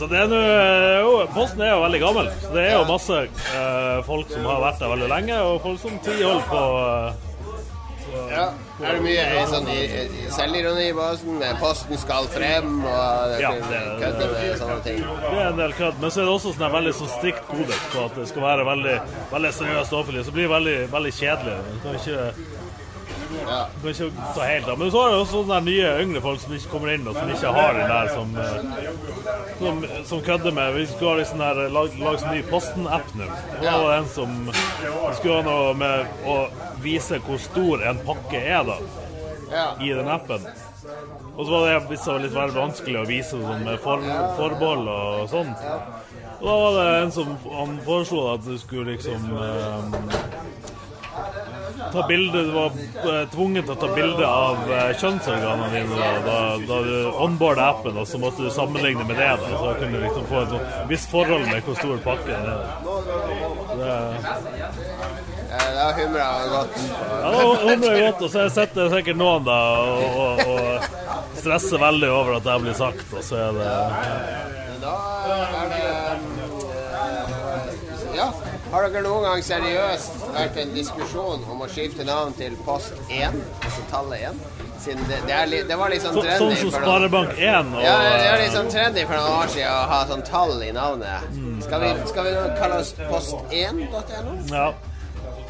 [0.00, 2.34] Så det er nå eh, jo, Posten er jo veldig gammel.
[2.42, 5.82] Så det er jo masse uh, folk som har vært der veldig lenge, og folk
[5.86, 7.29] som tviholder på
[8.30, 8.44] Ja.
[8.80, 9.66] Er det mye sånn
[10.34, 14.98] selvironi i med 'Posten skal frem' og Ja, det- kødder med sånne ting?
[15.00, 17.86] Det er en del kødd, men så er det også sånn veldig sånn strikt kodeks
[17.92, 19.00] på at det skal være veldig,
[19.32, 20.24] veldig seriøst offentlig.
[20.24, 21.56] Så blir det veldig, veldig kjedelig.
[21.72, 22.34] Du kan ikke,
[23.30, 23.58] Ja.
[23.74, 24.78] du kan ikke ta helt av.
[24.78, 27.30] Men så er det også sånne nye yngre folk som ikke kommer inn, og som
[27.34, 28.88] ikke har den der som, eh,
[29.60, 33.28] som, som kødder med Vi skulle ha liksom der, lag, lage sånn ny Posten-app nå.
[33.60, 34.34] Da var en som
[35.18, 36.40] skulle ha noe med å
[36.82, 38.80] vise hvor stor en pakke er, da
[39.80, 40.44] i den appen.
[41.36, 44.04] Og så var det hvis det var litt vanskelig å vise sånn med for,
[44.38, 45.50] forbehold og sånn.
[46.40, 50.30] Og da var det en som han foreslo at du skulle liksom eh,
[51.92, 56.10] ta bilde Du var eh, tvunget til å ta bilde av eh, kjønnsorganene dine da,
[56.26, 56.94] da, da du
[57.26, 59.30] onboarda appen, og så måtte du sammenligne med det.
[59.42, 60.52] da Så kunne du liksom få et
[60.90, 62.60] visst forhold med hvor stor pakken er.
[63.80, 63.94] Det,
[65.80, 66.74] Da humrer jeg godt.
[66.80, 71.80] ja, det humrer jeg godt, og så sitter sikkert noen da og, og, og stresser
[71.82, 73.70] veldig over at det blir sagt, og så er det
[74.84, 74.96] Da
[75.62, 76.09] er det.
[78.70, 83.38] Har dere noen gang seriøst vært en diskusjon om å skifte navn til Post 1,
[83.64, 84.44] altså tallet 1?
[84.80, 87.96] Siden det, det, er det var litt sånn trendy Sånn som Sparebank 1 og Ja,
[87.98, 91.26] det var litt sånn trendy for noen år siden å ha sånn tall i navnet.
[91.34, 91.58] Mm.
[91.66, 94.38] Skal vi, skal vi kalle oss post1.no?
[94.54, 94.70] Ja.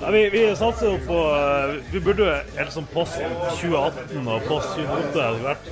[0.01, 3.19] Ja, vi, vi satser jo på eh, Vi burde helt som Post
[3.61, 5.69] 2018 og Post 2008 hadde vært.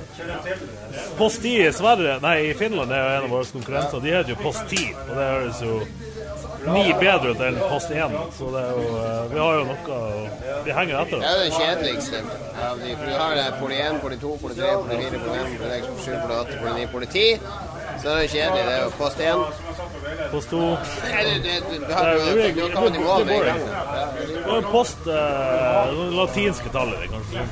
[1.17, 4.05] Post 10 i Sverige Nei, i Finland er jo en av våre konkurrenter.
[4.05, 5.79] De heter jo Post 10, og det høres jo
[6.67, 8.17] mye bedre til post 1.
[8.37, 9.99] Så det er jo, eh, vi har jo noe
[10.65, 11.17] Vi henger etter.
[11.17, 12.21] Det er jo den kjedeligste
[12.69, 12.95] av de.
[12.99, 15.69] For du har det poli 1, poli 2, poli 3, poli 4, poli 5, poli
[15.69, 17.39] 6, poli 7, poli 8, poli 9, poli 10.
[17.99, 18.63] Så det er det kjedelig.
[18.65, 19.45] Det er jo post 1.
[20.31, 23.45] Post 2 Nei, du, du, du, du har Nei, jo det.
[24.29, 27.45] Det er post eh, det latinske tallet, kanskje.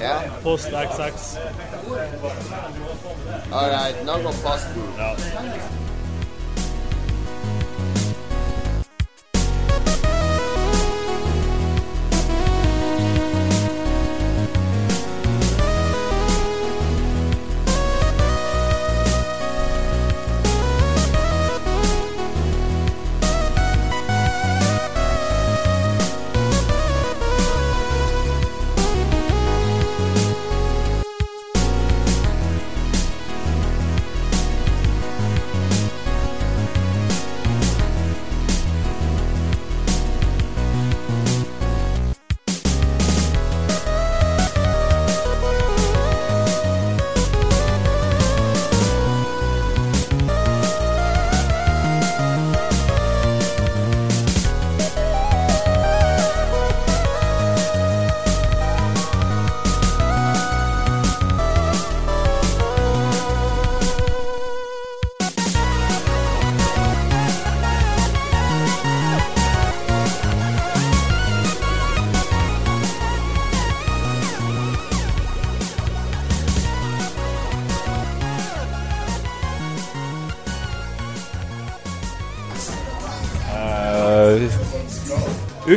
[0.00, 0.18] Ja.
[0.42, 1.36] Post XX.
[3.52, 4.94] All right, nok om posten.
[4.98, 5.14] Ja.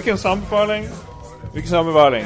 [0.10, 0.89] Ukens anbefaling.
[1.53, 2.26] Ukens anbefaling.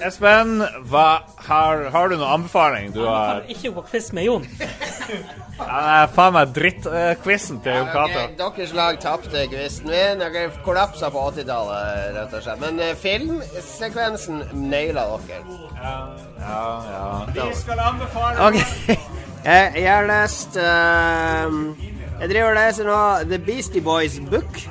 [0.00, 1.08] Espen hva,
[1.46, 2.94] har, har du noen anbefaling?
[2.94, 4.46] Du har Ikke på quiz med Jon.
[5.58, 8.22] ja, Faen meg drittquizen til Jon Cato.
[8.24, 10.22] Ok, Deres lag tapte quizen min.
[10.22, 12.62] Dere kollapsa på 80-tallet, rett og slett.
[12.64, 15.42] Men uh, filmsekvensen naila dere.
[15.76, 17.04] Ja, ja.
[17.36, 18.62] Vi skal anbefale Ok.
[19.46, 21.52] Jeg, jeg har lest uh,
[22.18, 24.64] Jeg driver og leser nå The Beastie Boys Book.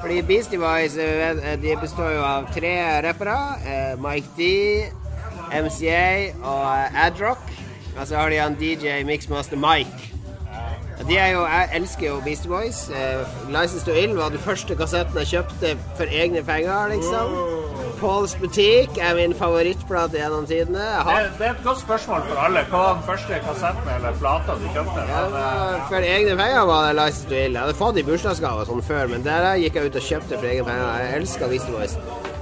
[0.00, 2.74] Fordi Beastie Boys eh, de består jo av tre
[3.04, 3.36] rappere.
[3.68, 4.46] eh, Mike D,
[5.52, 7.42] MCA og eh, Adrock.
[7.98, 10.06] Og så har de han DJ Mixmaster Mike.
[11.08, 12.88] De er jo, Jeg elsker jo Beastie Boys.
[12.90, 17.36] Eh, License to Ill var den første kassetten jeg kjøpte for egne penger, liksom.
[18.00, 20.86] Pauls Butikk er min favorittplate gjennom tidene.
[21.06, 22.62] Det, det er et godt spørsmål for alle.
[22.70, 25.04] Hva var den første kassetten eller plata du kjøpte?
[25.10, 27.52] Ja, var- for egne penger var det License to Ill.
[27.58, 30.46] Jeg hadde fått i bursdagsgave sånn før, men der gikk jeg ut og kjøpte for
[30.52, 30.86] egne penger.
[31.04, 31.96] Jeg elsker Beastie Boys.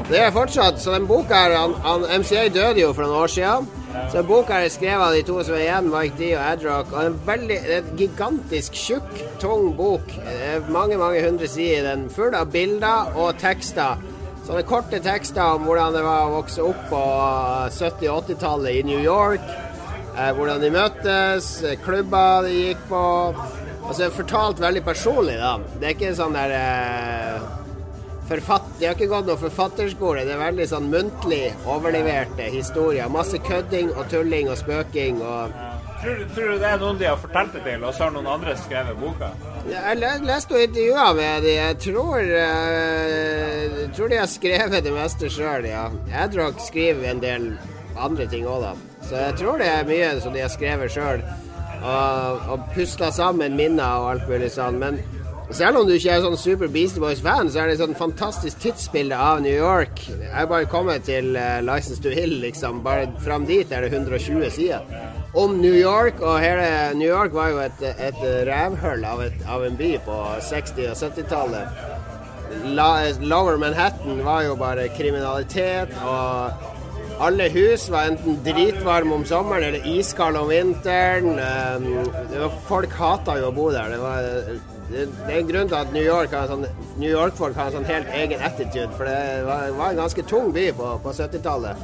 [0.09, 3.33] Det er fortsatt, så den boka her han, han, MCA døde jo for noen år
[3.35, 3.67] siden.
[4.13, 6.45] Så den boka her er skrevet av de to som er igjen, Mike D og
[6.53, 6.93] Adrock.
[6.95, 10.07] Og en veldig, det er en gigantisk tjukk, tung bok.
[10.15, 12.07] Det er mange, mange hundre sider i den.
[12.15, 13.99] Full av bilder og tekster.
[14.49, 16.99] Sånne korte tekster om hvordan det var å vokse opp på
[17.77, 19.45] 70- og 80-tallet i New York.
[20.17, 23.03] Eh, hvordan de møttes, eh, klubber de gikk på.
[23.91, 25.59] Altså Fortalt veldig personlig, da.
[25.77, 27.45] Det er ikke sånn der eh,
[28.31, 30.25] forfatt, De har ikke gått noen forfatterskole.
[30.25, 33.13] Det er veldig sånn muntlig overleverte historier.
[33.13, 35.53] Masse kødding og tulling og spøking og
[35.99, 38.29] Tror, tror du det er noen de har fortalt det til, og så har noen
[38.31, 39.33] andre skrevet boka?
[39.67, 41.55] Jeg leste og intervjuer med de.
[41.57, 45.89] Jeg tror, uh, tror de har skrevet det meste sjøl, ja.
[46.23, 47.51] Adrock skriver en del
[47.99, 48.73] andre ting òg, da.
[49.09, 51.27] Så jeg tror det er mye som de har skrevet sjøl.
[51.79, 54.79] Og, og pusla sammen minner og alt mulig sånn.
[54.79, 55.03] Men
[55.55, 58.63] selv om du ikke er sånn super Beastie Boys-fan, så er det et sånn fantastisk
[58.63, 60.03] tidsbilde av New York.
[60.11, 62.85] Jeg er bare kommet til uh, License to Hill, liksom.
[62.87, 65.08] Bare fram dit er det 120 sider.
[65.37, 69.77] Om New York, og hele New York var jo et, et rævhull av, av en
[69.77, 70.17] by på
[70.49, 71.67] 60- og 70-tallet.
[73.21, 76.53] Lower Manhattan var jo bare kriminalitet, og
[77.21, 81.37] alle hus var enten dritvarme om sommeren eller iskalde om vinteren.
[81.37, 83.93] Var, folk hata jo å bo der.
[83.93, 84.21] Det, var,
[84.91, 86.65] det, er en grunn til at New York har sånn,
[86.97, 90.53] New York-folk har en sånn helt egen attitude, for det var, var en ganske tung
[90.55, 91.83] by på, på 70-tallet.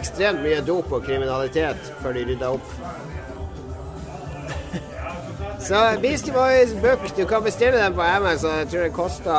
[0.00, 2.72] Ekstremt mye dop og kriminalitet før de rydda opp.
[5.66, 8.58] Så Beastie Boys book, du kan bestille den på Amazon.
[8.62, 9.36] Jeg tror det kosta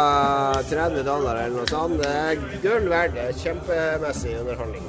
[0.70, 2.02] 30 dollar eller noe sånt.
[2.02, 3.16] Det er gull verdt.
[3.22, 4.86] Er Kjempemessig underholdning.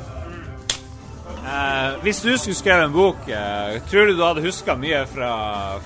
[1.39, 5.33] Eh, hvis du skulle skrevet en bok, eh, tror du du hadde huska mye fra,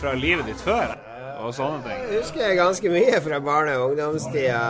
[0.00, 0.94] fra livet ditt før?
[1.42, 2.02] Og sånne ting?
[2.06, 4.60] Jeg husker ganske mye fra barne- og ungdomstida.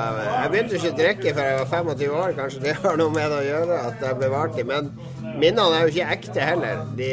[0.43, 2.37] Jeg begynte ikke å drikke før jeg var 25 år.
[2.39, 4.65] Kanskje det har noe med det å gjøre at jeg ble artig.
[4.67, 4.93] Men
[5.41, 6.77] minnene er jo ikke ekte heller.
[6.97, 7.11] De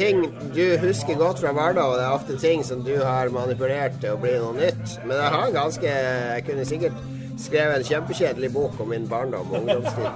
[0.00, 4.16] ting du husker godt fra barndom, det er ofte ting som du har manipulert til
[4.16, 4.98] å bli noe nytt.
[5.04, 6.92] Men jeg har ganske Jeg kunne sikkert
[7.38, 10.10] skrevet en kjempekjedelig bok om min barndom og ungdomstid.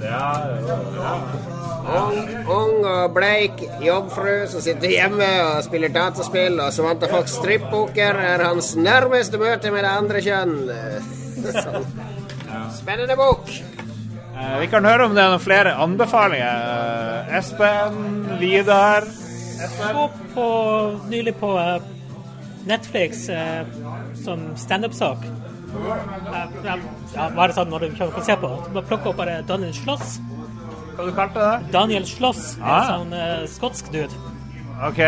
[0.00, 8.20] Ung, ung og bleik jobbfru som sitter hjemme og spiller dataspill, og Samantha Fox strippoker
[8.20, 10.56] er hans nærmeste møte med det andre kjønn.
[11.64, 11.88] Sånn.
[12.76, 13.48] Spennende bok.
[13.50, 16.68] Eh, vi kan høre om det er noen flere anbefalinger.
[17.30, 18.00] Eh, Espen,
[18.42, 19.08] Vidar
[19.68, 20.46] så på,
[21.08, 21.82] nylig på eh,
[22.68, 23.66] Netflix eh,
[24.24, 25.26] sånn standup-sak.
[25.70, 26.76] Ja,
[27.14, 28.50] ja, var det sånn når du kan se på?
[28.72, 30.18] Bare plukke opp bare Daniel Sloss.
[31.00, 31.72] Hva du kalte det?
[31.72, 32.88] Daniel Sloss, en Ah.
[32.90, 34.12] sånn uh, skotsk dude.
[34.84, 35.00] OK.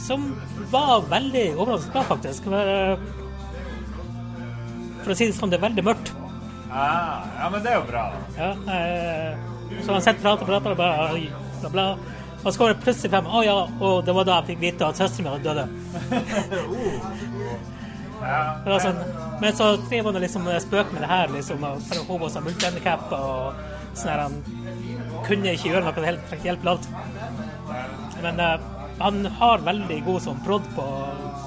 [0.00, 0.30] Som
[0.72, 2.44] var veldig overraskende bra, faktisk.
[2.48, 2.96] For, eh,
[5.04, 6.12] for å si det sånn, det er veldig mørkt.
[6.72, 8.04] Ah, ja, men det er jo bra.
[8.36, 9.36] Ja, eh,
[9.84, 10.90] så han sitter og prater, prater, bla,
[11.60, 11.86] bla, bla.
[12.44, 14.86] Og så kommer det plutselig frem Å ja, og det var da jeg fikk vite
[14.88, 15.68] at søsteren min hadde dødd.
[18.64, 18.96] Det var sånn,
[19.42, 21.62] men så driver han og liksom spøker med det her, liksom.
[21.68, 23.58] Og hun var sånn multihandikap og
[23.96, 24.36] sånn her Han
[25.26, 26.88] kunne ikke gjøre noe, det helt trengte hjelp til alt.
[28.22, 28.66] Men uh,
[29.00, 30.86] han har veldig god sånn prod på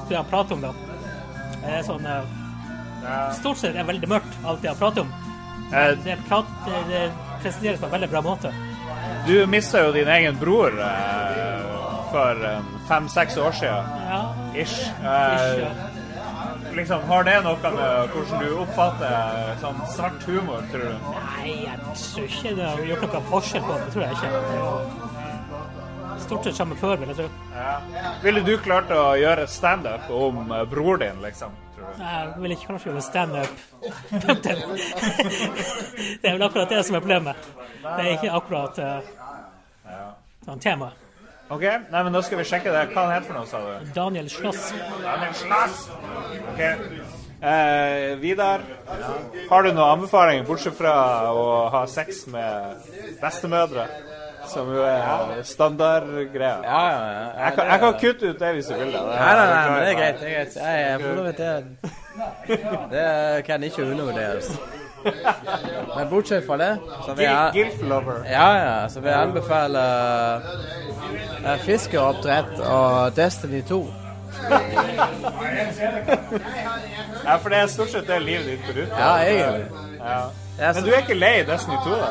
[0.10, 0.74] det han prater om, da.
[1.60, 2.36] Det er sånn uh,
[3.38, 5.14] Stort sett er veldig mørkt, alt det han prater om.
[5.72, 7.04] Men Det, prat, det, det
[7.44, 8.52] presenteres på en veldig bra måte.
[9.28, 11.70] Du mista jo din egen bror uh,
[12.12, 12.44] for
[12.90, 13.96] fem-seks år siden.
[14.10, 14.22] Ja,
[14.56, 14.64] Ish.
[14.66, 15.70] ish, Eh, ja.
[16.80, 19.12] Liksom, har det noe med hvordan du oppfatter
[19.62, 20.92] sånn svart humor, tror du?
[21.14, 23.88] Nei, jeg tror ikke det har gjort noen forskjell på det.
[23.94, 24.30] Tror jeg ikke.
[26.20, 27.30] Stort sett samme før, vil jeg tro.
[27.56, 27.76] Ja.
[28.24, 31.52] Ville du klart å gjøre et standup om eh, bror din, liksom?
[31.76, 31.82] Du?
[32.00, 33.54] Jeg vil ikke kanskje gjøre standup.
[36.22, 37.36] Det er vel akkurat det som er problemet.
[37.82, 39.00] Det er ikke akkurat uh,
[40.46, 40.88] sånn tema.
[41.50, 42.84] OK, nei, men da skal vi sjekke det.
[42.94, 43.88] Hva han heter for noe, sa du?
[43.96, 44.68] Daniel Schloss
[45.02, 45.88] Daniel Slass.
[46.52, 46.62] Ok.
[47.40, 48.62] Eh, Vidar,
[49.50, 50.94] har du noen anbefalinger bortsett fra
[51.32, 52.86] å ha sex med
[53.22, 53.88] bestemødre?
[54.50, 56.62] Som jo er standardgreia.
[56.66, 57.26] Ja, ja, ja.
[57.44, 58.92] Jeg kan, jeg kan kutte ut det hvis du vil.
[58.96, 59.02] det.
[59.06, 60.20] Nei, nei, nei, men det er greit.
[60.20, 60.56] Det er greit.
[60.58, 61.54] Jeg jeg, for så vidt det
[62.96, 64.48] Det kan ikke undervurderes.
[65.96, 67.54] Men bortsett fra det, så vil jeg.
[68.30, 69.80] Ja, ja, så vil jeg anbefale
[71.46, 73.80] uh, fiskeoppdrett og Destiny 2.
[77.26, 78.96] Ja, for det er stort sett det livet ditt går ut på.
[79.00, 79.66] Ja, egentlig.
[80.00, 80.20] Ja.
[80.74, 82.08] Men du er ikke lei Destiny 2, da?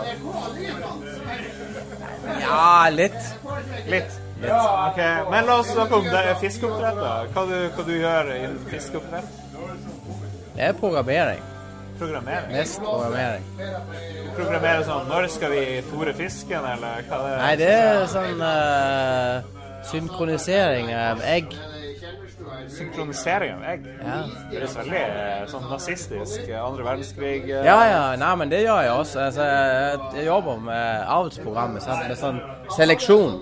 [2.41, 3.20] Ja, litt.
[3.89, 4.18] Litt?
[4.39, 4.53] Litt.
[4.53, 4.99] Ok,
[5.30, 6.97] Men la oss snakke om det- fiskeoppdrett.
[6.97, 7.24] da.
[7.34, 9.24] Hva du, hva du gjør innen fiskeoppdrett?
[10.55, 11.43] Det er programmering.
[11.99, 12.53] Programmering?
[12.55, 13.46] Mest programmering.
[14.36, 17.40] Programmere sånn Når skal vi fôre fisken, eller hva det er?
[17.42, 19.59] Nei, det er sånn uh,
[19.90, 21.57] synkronisering av egg.
[22.68, 23.86] Synkronisering av egg?
[24.02, 24.18] Ja.
[24.50, 27.64] Det høres veldig eh, sånn nazistisk eh, andre verdenskrig eh.
[27.66, 28.02] Ja, ja.
[28.20, 29.20] Nei, men det gjør jeg også.
[29.28, 32.04] Altså, jeg, jeg jobber med avlsprogrammet sant?
[32.08, 32.40] med sånn
[32.76, 33.38] seleksjon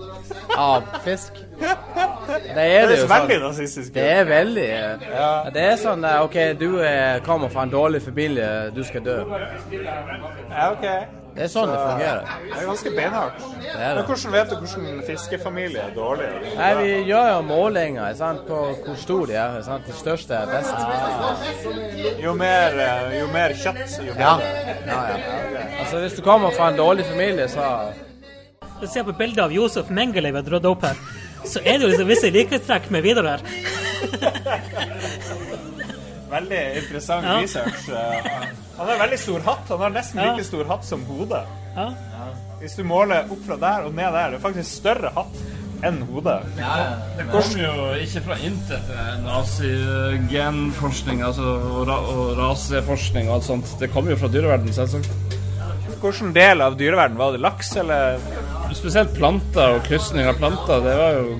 [0.57, 1.37] av fisk.
[1.57, 3.45] Det er det Det jo høres veldig sånn.
[3.49, 3.93] nazistisk.
[3.93, 5.29] Det er veldig Ja.
[5.53, 6.67] Det er sånn OK, du
[7.25, 9.19] kommer fra en dårlig familie, du skal dø.
[9.71, 10.85] Ja, ok.
[11.37, 12.23] Det er sånn det fungerer.
[12.47, 13.39] Det er ganske beinhardt.
[13.61, 16.29] Det er Men hvordan vet du hvordan fiskefamilie er dårlig?
[16.57, 18.57] Nei, vi gjør jo målinger sant, på
[18.87, 19.59] hvor stor de er.
[19.67, 19.85] Sant?
[19.85, 20.73] De største er best.
[22.23, 24.33] Jo mer, eh, jo mer kjøtt, jo Ja.
[24.37, 24.49] bedre.
[24.87, 25.17] ja, ja.
[25.79, 27.61] Altså, hvis du kommer fra en dårlig familie, så
[28.79, 30.95] Hvis du ser på bildet av Josef Mengele vi har dratt opp her,
[31.45, 33.39] så er det jo liksom visse likhetstrekk med Vidar her.
[36.29, 37.39] Veldig interessant Ja.
[37.41, 37.89] research.
[38.77, 39.69] Han har veldig stor hatt.
[39.69, 40.31] Han har nesten Ja.
[40.33, 41.43] like stor hatt som hode.
[41.75, 41.89] Ja.
[42.59, 45.35] Hvis du måler opp fra der og ned der, det er faktisk større hatt
[45.85, 46.39] enn hode.
[47.17, 48.87] Det kommer jo ikke fra intet,
[49.25, 53.75] nazigenforskning altså, og, ra og raseforskning og alt sånt.
[53.79, 55.09] Det kommer jo fra dyreverdenen, selvsagt.
[56.01, 57.41] Hvilken del av dyreverden var det?
[57.41, 58.19] Laks, eller?
[58.77, 61.37] Spesielt planter og krysning av planter, det var jo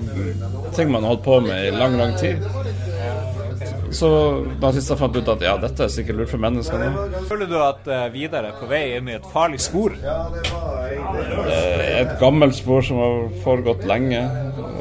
[0.74, 2.42] ting man holdt på med i lang, lang tid.
[3.94, 4.08] Så
[4.60, 6.90] da syns jeg fant ut at ja, dette er sikkert lurt for menneskene.
[7.30, 9.96] Føler du at uh, Vidar er på vei inn i et farlig spor?
[9.98, 11.58] Det
[11.98, 14.22] et gammelt spor som har foregått lenge.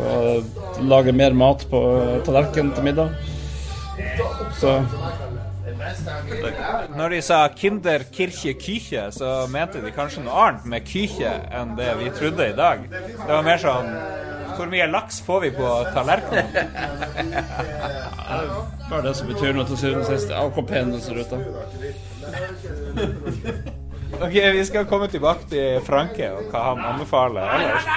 [0.07, 1.81] Og lage mer mat på
[2.27, 3.15] tallerkenen til middag.
[4.59, 4.81] Så
[6.97, 11.75] Når de sa 'Kinder Kirche Küche', så mente de kanskje noe annet med Küche enn
[11.77, 12.79] det vi trodde i dag.
[12.91, 13.87] Det var mer sånn
[14.57, 16.47] Hvor mye laks får vi på tallerkenen?
[18.89, 20.31] Bare det som betyr noe til syvende og sist.
[20.33, 21.37] Ja, hvor pen den ser ut, da.
[24.17, 27.89] Ok, vi skal komme tilbake til Franke og hva han anbefaler ellers.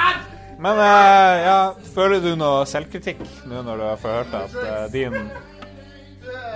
[0.61, 1.61] Men uh, ja,
[1.95, 5.17] føler du noe selvkritikk nå når du har fått hørt at uh, din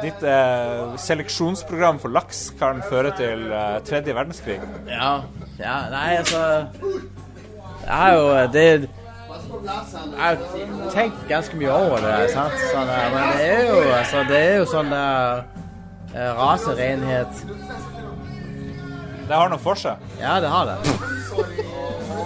[0.02, 3.46] Ditt uh, seleksjonsprogram for laks kan føre til
[3.88, 4.58] tredje verdenskrig?
[4.90, 5.14] Ja.
[5.56, 5.78] ja.
[5.94, 6.42] Nei, altså
[7.80, 8.66] Det er jo det
[9.62, 10.36] Jeg har
[10.94, 12.52] tenkt ganske mye over det, sant.
[12.72, 15.44] Sånn, men det er jo, altså, det er jo sånn der
[16.14, 17.44] eh, raserenhet.
[19.28, 19.96] Det har noe for seg.
[20.20, 20.76] Ja, det har det.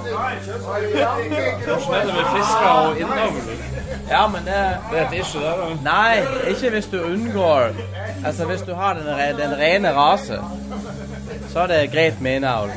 [0.08, 3.40] Hvordan er det med fisker og innavl?
[4.10, 4.58] Ja, men det
[4.90, 5.68] Det er et issue det, da.
[5.84, 6.16] Nei,
[6.50, 7.70] ikke hvis du unngår
[8.24, 10.40] Altså, hvis du har den, re- den rene rase,
[11.52, 12.70] så er det greit med innavl.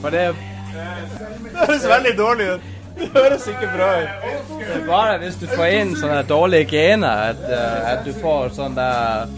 [0.00, 0.28] For det
[0.72, 2.70] Det høres veldig dårlig ut.
[2.98, 4.32] Det høres ikke bra ut.
[4.58, 8.52] Det er bare hvis du får inn sånne dårlige gener, at, eh, at du får
[8.56, 9.30] sånn der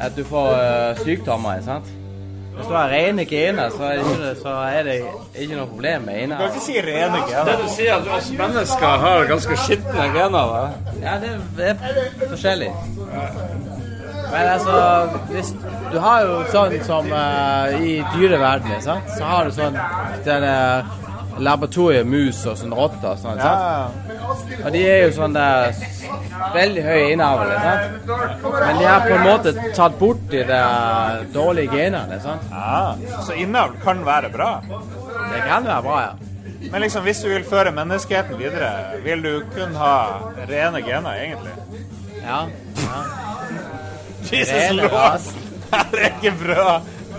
[0.00, 1.88] At du får eh, sykdommer, sant?
[2.52, 4.96] Hvis du har rene gener, så er det ikke, så er det
[5.40, 8.98] ikke noe problem med Du kan ikke si rene Det du sier, at oss mennesker
[9.06, 10.92] har ganske skitne gener, da.
[11.02, 12.72] Ja, det, det er forskjellig.
[14.32, 14.78] Men altså,
[15.28, 15.52] hvis
[15.92, 19.10] Du har jo sånn som uh, i dyreverdenen, sant?
[19.16, 19.76] Så har du sånn
[20.24, 20.56] denne
[21.42, 24.08] laboratoriemus og sånn rotter og sånn, sant?
[24.08, 25.72] Ja, Og de er jo sånn der
[26.52, 28.10] veldig høye innavl, sant?
[28.56, 32.52] Men de har på en måte tatt bort de der dårlige genene, sant?
[32.52, 33.22] ja.
[33.26, 34.52] Så innavl kan være bra.
[34.68, 36.12] Det kan være bra, ja.
[36.72, 38.70] Men liksom, hvis du vil føre menneskeheten videre,
[39.04, 39.96] vil du kun ha
[40.48, 41.56] rene gener, egentlig?
[42.22, 42.44] Ja.
[42.84, 43.31] ja.
[44.30, 45.20] Jesus lord!
[45.92, 46.72] Det er ikke bra.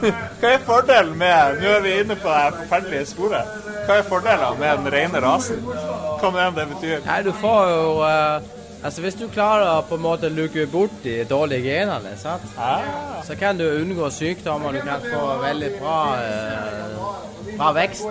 [0.04, 3.54] Hva er fordelen med Nå er vi inne på det her forferdelige sporet.
[3.88, 5.64] Hva er fordelen med den rene rasen?
[5.64, 7.00] Hva enn det betyr.
[7.08, 8.52] Nei, du får jo eh,
[8.84, 12.42] Altså, hvis du klarer å på en måte luke bort de dårlige genene, sant?
[12.60, 12.82] Ah,
[13.24, 14.72] så kan du unngå sykdommer.
[14.76, 16.96] Du kan få veldig bra, eh,
[17.58, 18.04] bra vekst.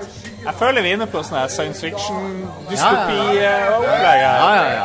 [0.45, 4.65] jeg føler vi er inne på sånn science fiction-dystopi-opplegg Ja, her.
[4.65, 4.79] ja, ja.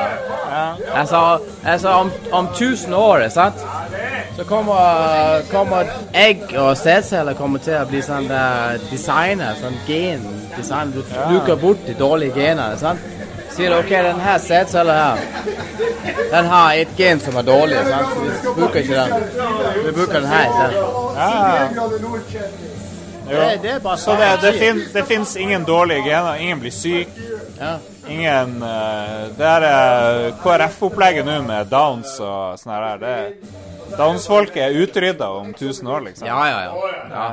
[0.57, 0.75] Ja.
[0.99, 1.19] Altså,
[1.65, 3.55] altså om, om 1000 år, sant?
[4.37, 10.91] så kommer, kommer egg og sædceller kommer til å bli sånn der designer, sånn gen-design.
[10.93, 12.77] Du luker bort de dårlige genene.
[12.77, 12.99] sant?
[13.57, 15.17] Sier du OK, den her sædcella her,
[16.31, 17.77] den har et gen som er dårlig.
[17.87, 18.07] sant?
[18.21, 19.13] Vi bruker ikke den.
[19.85, 20.75] Vi bruker den her Sant?
[23.29, 23.49] Ja.
[23.49, 26.35] Det, det bare Så det, det, fin, det fins ingen dårlige gener.
[26.35, 27.09] Ingen blir syk.
[27.59, 27.73] Ja.
[28.07, 32.97] Ingen uh, Det er KrF-opplegget nå med Downs og sånn her.
[32.97, 33.33] det-
[33.97, 36.27] Downs-folket er utrydda om 1000 år, liksom.
[36.27, 36.71] Ja, ja, ja.
[37.09, 37.27] ja.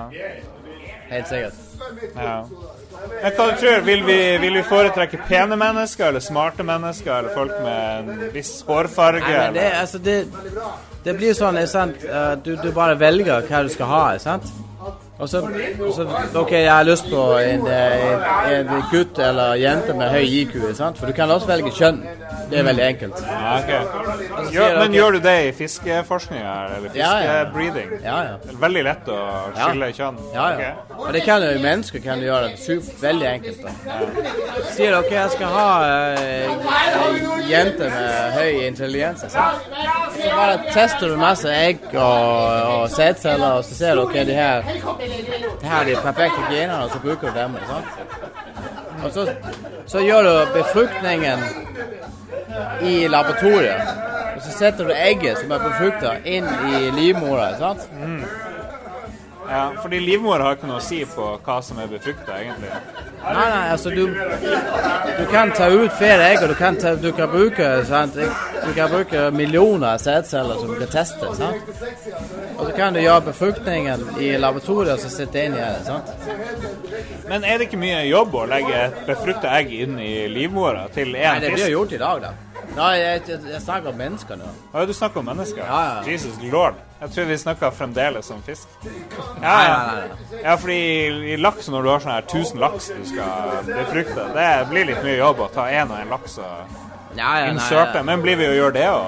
[1.10, 1.52] Helt sikkert.
[2.16, 2.44] Ja.
[3.22, 7.34] Men hva du tror Vil vi, vil vi foretrekke pene mennesker eller smarte mennesker eller
[7.34, 9.30] folk med en viss hårfarge?
[9.30, 10.18] Nei, det, altså, det,
[11.04, 12.04] det blir sånn, sant?
[12.04, 14.50] eh, Du, du bare velger hva du skal ha, sant?
[15.14, 15.40] Og altså,
[16.34, 18.06] OK, jeg har lyst på en, eh,
[18.50, 20.98] en, en gutt eller jente med høy IQ, sant?
[20.98, 22.00] For du kan også velge kjønn.
[22.50, 23.20] Det er veldig enkelt.
[23.22, 24.50] Ja, okay.
[24.52, 27.92] Gjør, men gjør du det i fiskeforskninga eller fiskebreeding?
[28.02, 28.56] Ja, ja.
[28.64, 29.20] Veldig lett å
[29.54, 30.18] skille kjønn?
[30.34, 30.72] Ja, ja.
[30.74, 30.98] Okay.
[31.06, 33.62] Og det kan jo mennesker kan du gjøre det super, veldig enkelt.
[33.62, 33.96] da.
[34.74, 36.66] Sier dere okay, jeg skal ha uh,
[37.06, 39.24] en jente med høy intelligens.
[39.30, 39.70] sant?
[40.18, 44.36] Så bare tester du masse egg og, og sædceller, og så ser du OK, de
[44.36, 44.64] her,
[45.04, 47.56] det her er de perfekte genene, og så bruker du dem.
[49.04, 49.26] Og så,
[49.86, 51.38] så gjør du befruktningen
[52.82, 53.80] i laboratoriet.
[54.36, 57.54] Og så setter du egget som er befrukta, inn i livmora.
[57.58, 57.88] sant?
[58.00, 58.24] Mm.
[59.50, 62.70] Ja, fordi livmora har ikke noe å si på hva som er befrukta, egentlig.
[63.24, 67.10] Nei, nei, altså du, du kan ta ut flere egg, og du kan, ta, du
[67.16, 68.16] kan bruke sant?
[68.64, 71.34] Du kan bruke millioner av sædceller som du kan teste.
[71.36, 71.60] Sant?
[72.54, 75.84] Og så kan du gjøre befruktningen i laboratoriet og så sitte inn i det.
[75.86, 76.10] Sant?
[77.28, 81.14] Men er det ikke mye jobb å legge et befrukta egg inn i livmora til
[81.16, 81.74] Nei, det blir fisk?
[81.74, 82.34] gjort i dag, da.
[82.74, 84.48] Nei, jeg, jeg, jeg snakker om mennesker nå.
[84.72, 85.62] Å, ja, du snakker om mennesker?
[85.62, 85.98] Ja, ja.
[86.10, 86.78] Jesus lord.
[87.00, 88.70] Jeg tror vi snakker fremdeles om fisk.
[89.42, 89.76] Ja, ja.
[90.40, 94.26] ja fordi i, i laks, når du har sånn her 1000 laks du skal befrukte,
[94.34, 96.82] det blir litt mye jobb å ta én og én laks og
[97.16, 98.02] Ja, ja, nei, inserte.
[98.02, 99.04] Men blir vi å gjøre det òg?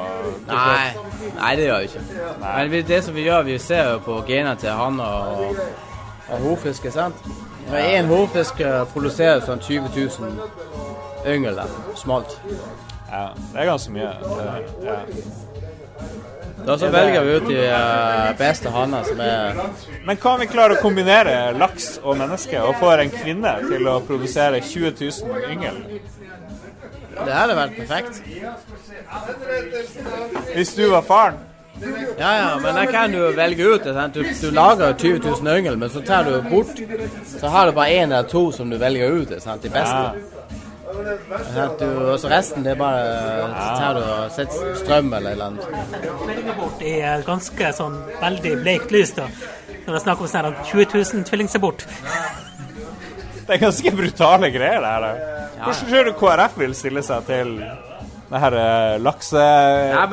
[0.46, 2.04] Nei, nei, det gjør vi ikke.
[2.44, 5.60] Men vi, det som vi gjør, vi ser jo på genene til hanner og,
[6.28, 7.26] og hovfiske, sant?
[7.66, 12.38] Når én hovfisk eh, produserer sånn 20 000 yngel, der, smalt.
[13.10, 14.12] Ja, det er ganske mye.
[14.22, 15.00] Det, ja.
[16.66, 19.58] Da så velger vi ut de eh, beste hanner som er
[20.06, 23.86] Men hva om vi klarer å kombinere laks og menneske, og får en kvinne til
[23.90, 25.82] å produsere 20 000 yngel?
[27.24, 28.22] Det hadde vært perfekt.
[30.54, 31.44] Hvis du var faren?
[32.18, 33.84] Ja, ja, men jeg kan du velge ut.
[34.14, 36.80] Du, du lager 20 000 yngel, men så tar du bort
[37.40, 39.62] Så har du bare én eller to som du velger ut, det, sant?
[39.62, 39.96] de beste.
[41.56, 41.66] Ja.
[41.80, 43.02] Du, og så resten det er bare
[43.52, 45.68] så tar du og setter strøm eller noe annet.
[46.26, 49.28] Velger bort i eh, ganske sånn veldig bleikt lys, da.
[49.84, 51.84] Når det er snakk om sånn at 20 000 tvillingsabort.
[53.46, 55.00] Det er ganske brutale greier, det her.
[55.00, 55.36] da.
[55.62, 57.52] Hvordan tror du KrF vil stille seg til
[58.26, 59.42] det her eh, lakse...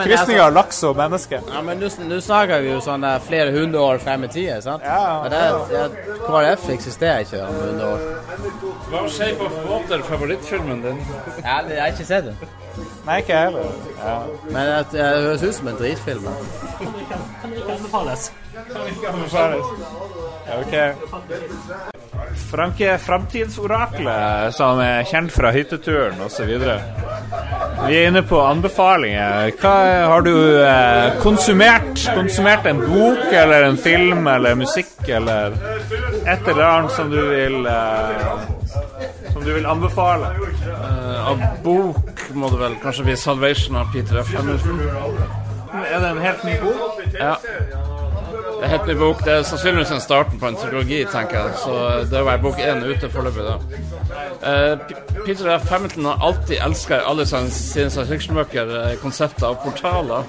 [0.04, 1.40] krysninga altså- av laks og menneske?
[1.54, 4.86] Ja, men nå snakker vi jo sånn flere hundre år frem i tid, sant?
[4.86, 5.24] Ja.
[5.24, 8.00] Men det, det, KrF eksisterer ikke om hundre år.
[8.92, 11.02] Hva Shape of Water favorittfilmen din?
[11.42, 12.38] Ja, jeg har ikke sett den.
[13.08, 13.62] Nei, ikke jeg heller.
[14.04, 14.18] Ja.
[14.50, 16.30] Men det, høres ut som en dritfilm.
[16.78, 18.32] Kan ikke anbefales?
[20.46, 21.93] Ja, ok.
[22.54, 26.51] Franke Framtidsoraklet, som er kjent fra hytteturen osv.
[27.88, 29.49] Vi er inne på anbefalinger.
[29.58, 29.72] Hva
[30.12, 32.04] Har du eh, konsumert?
[32.14, 35.58] Konsumert en bok eller en film eller musikk eller
[36.30, 38.38] et eller annet som du vil eh,
[39.34, 40.30] Som du vil anbefale?
[40.62, 44.30] Eh, av bok må det vel kanskje bli 'Salvation' av Peter F.
[44.38, 44.80] Hamilton.
[45.89, 47.01] Er det en helt ny bok?
[47.18, 47.36] Ja.
[48.64, 49.22] Det er helt ny bok.
[49.26, 51.55] Det er sannsynligvis en starten på en trilogi, tenker jeg.
[51.59, 51.74] Så
[52.07, 53.55] det er bok én ute foreløpig, da.
[54.47, 54.78] Eh,
[55.26, 55.66] Peter F.
[55.70, 60.24] Hamilton har alltid elska alle sine science fiction-bøker konsepter konseptet av portaler.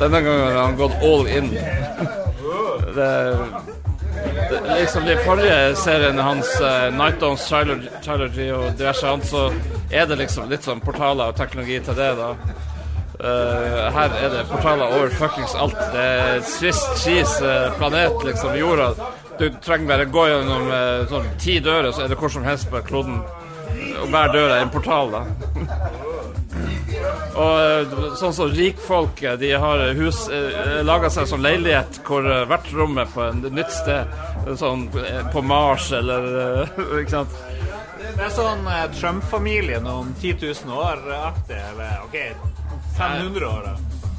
[0.00, 1.52] Denne gangen har han gått all in.
[2.96, 3.10] Det,
[4.50, 9.50] det, liksom de forrige seriene hans, uh, Night Downs Trilogy og diverse annet, så
[9.92, 12.32] er det liksom litt sånn portaler og teknologi til det, da.
[13.16, 15.78] Eh, her er det portaler over fuckings alt.
[15.92, 18.90] Det er Swiss cheese, uh, planet, liksom, jorda.
[19.38, 22.68] Du trenger bare gå gjennom uh, sånn ti dører, så er det hvor som helst
[22.72, 23.22] på kloden.
[24.02, 25.24] Og hver dør er en portal, da.
[27.36, 32.72] Og sånn som rikfolk, eh, de har hus uh, laga seg sånn leilighet hvor hvert
[32.76, 34.12] rom er på en nytt sted.
[34.60, 34.86] Sånn
[35.32, 36.68] på Mars eller
[37.00, 37.40] Ikke sant.
[38.16, 42.16] Det er sånn eh, Trump-familien om 10 000 år-aktig, eller OK,
[42.96, 43.66] 500 år.
[43.70, 43.76] da.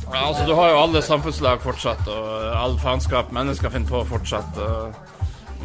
[0.07, 4.57] Ja, altså Du har jo alle samfunnslag fortsatt, og all faenskap mennesker finner på fortsatt.
[4.57, 4.95] og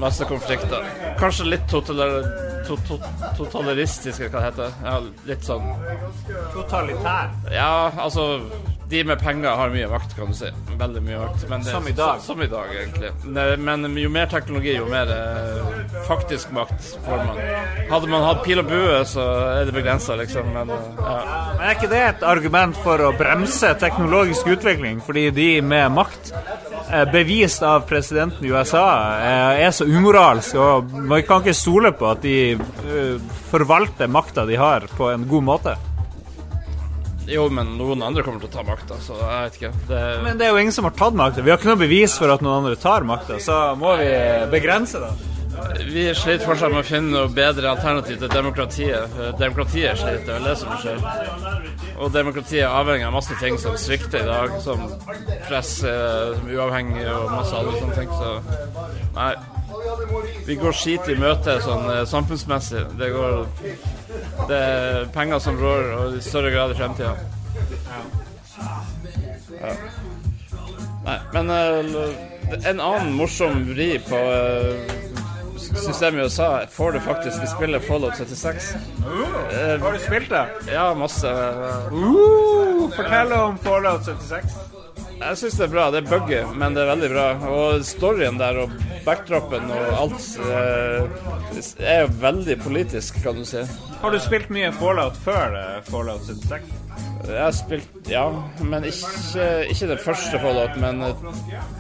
[0.00, 0.84] Masse konflikter.
[1.20, 2.22] Kanskje litt totaler,
[2.66, 2.96] to, to,
[3.38, 4.76] totaleristiske, hva det heter.
[4.84, 5.66] Ja, litt sånn
[6.54, 7.30] Totalitær.
[7.52, 8.40] Ja, altså
[8.92, 10.48] De med penger har mye makt, kan du si.
[10.76, 11.44] Veldig mye makt.
[11.48, 12.18] Men det, Som i dag.
[12.20, 13.10] Som, i dag, egentlig.
[13.24, 17.40] Ne- Men jo mer teknologi, jo mer eh, faktisk makt får man.
[17.88, 19.24] Hadde man hatt pil og bue, så
[19.60, 20.50] er det begrensa, liksom.
[20.52, 21.16] Men eh, ja.
[21.56, 25.00] Men er ikke det et argument for å bremse teknologisk utvikling?
[25.06, 26.34] Fordi de med makt,
[27.12, 28.84] bevist av presidenten i USA,
[29.16, 30.54] eh, er så umoralsk.
[30.54, 33.16] og man kan ikke stole på at de eh,
[33.50, 35.76] forvalter makta de har, på en god måte.
[37.26, 39.72] Jo, men noen andre kommer til å ta makta, så jeg vet ikke.
[39.88, 41.44] Det, Men det er jo ingen som har tatt makta.
[41.44, 44.10] Vi har ikke noe bevis for at noen andre tar makta, så må vi
[44.52, 45.31] begrense det.
[45.92, 49.16] Vi sliter fortsatt med å finne noe bedre alternativ til demokratiet.
[49.20, 51.02] Eh, Demokratiet sliter, det er det som skjer.
[51.98, 54.84] Og demokratiet er avhengig av masse ting som svikter i dag, som
[55.48, 58.08] press, eh, som uavhengig og masse andre sånne ting.
[58.08, 58.30] Så
[59.16, 59.34] nei.
[60.46, 62.86] Vi går skit i møte sånn eh, samfunnsmessig.
[62.98, 63.46] Det går
[64.48, 67.14] Det er penger som rår, og i større grad i fremtida.
[69.62, 69.74] Ja.
[71.02, 74.18] Nei, men en annen morsom vri på
[75.76, 78.74] systemet i USA får du faktisk i spillet Fallout 76.
[79.06, 80.46] Uh, Har du spilt det?
[80.72, 81.32] ja, masse.
[81.92, 84.56] Uh, fortell om Fallout 76.
[85.22, 85.84] Jeg syns det er bra.
[85.94, 87.26] Det er buggy, men det er veldig bra.
[87.46, 88.72] Og storyen der og
[89.06, 93.62] backdropen og alt eh, er jo veldig politisk, kan du si.
[94.02, 96.74] Har du spilt mye Fallout før eh, Fallout 76?
[97.28, 98.24] Jeg har spilt, ja,
[98.66, 101.04] men ikke, ikke den første Fallout, men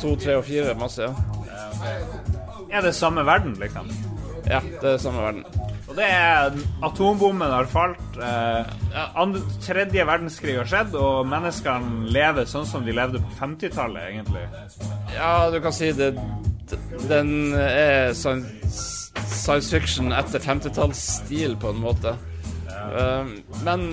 [0.00, 0.76] to, tre og fire.
[0.78, 2.41] Masse, ja.
[2.72, 3.90] Er det samme verden, liksom?
[4.48, 5.44] Ja, det er samme verden.
[5.92, 6.54] Og det er
[6.86, 8.16] Atombomben har falt.
[8.16, 8.70] Eh,
[9.20, 14.46] andre, tredje verdenskrig har skjedd, og menneskene lever sånn som de levde på 50-tallet, egentlig.
[15.12, 16.14] Ja, du kan si det
[17.10, 22.16] Den er science, science fiction etter 50-tallsstil, på en måte.
[22.82, 23.32] Eh,
[23.64, 23.84] men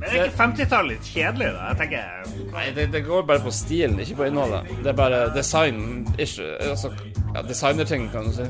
[0.00, 1.68] Men er ikke 50-tallet litt kjedelig, da?
[1.70, 4.72] Jeg tenker Nei, det, det går bare på stilen, ikke på innholdet.
[4.84, 6.48] Det er bare design issue.
[6.70, 6.92] Altså,
[7.34, 8.48] ja, designerting, kan du si.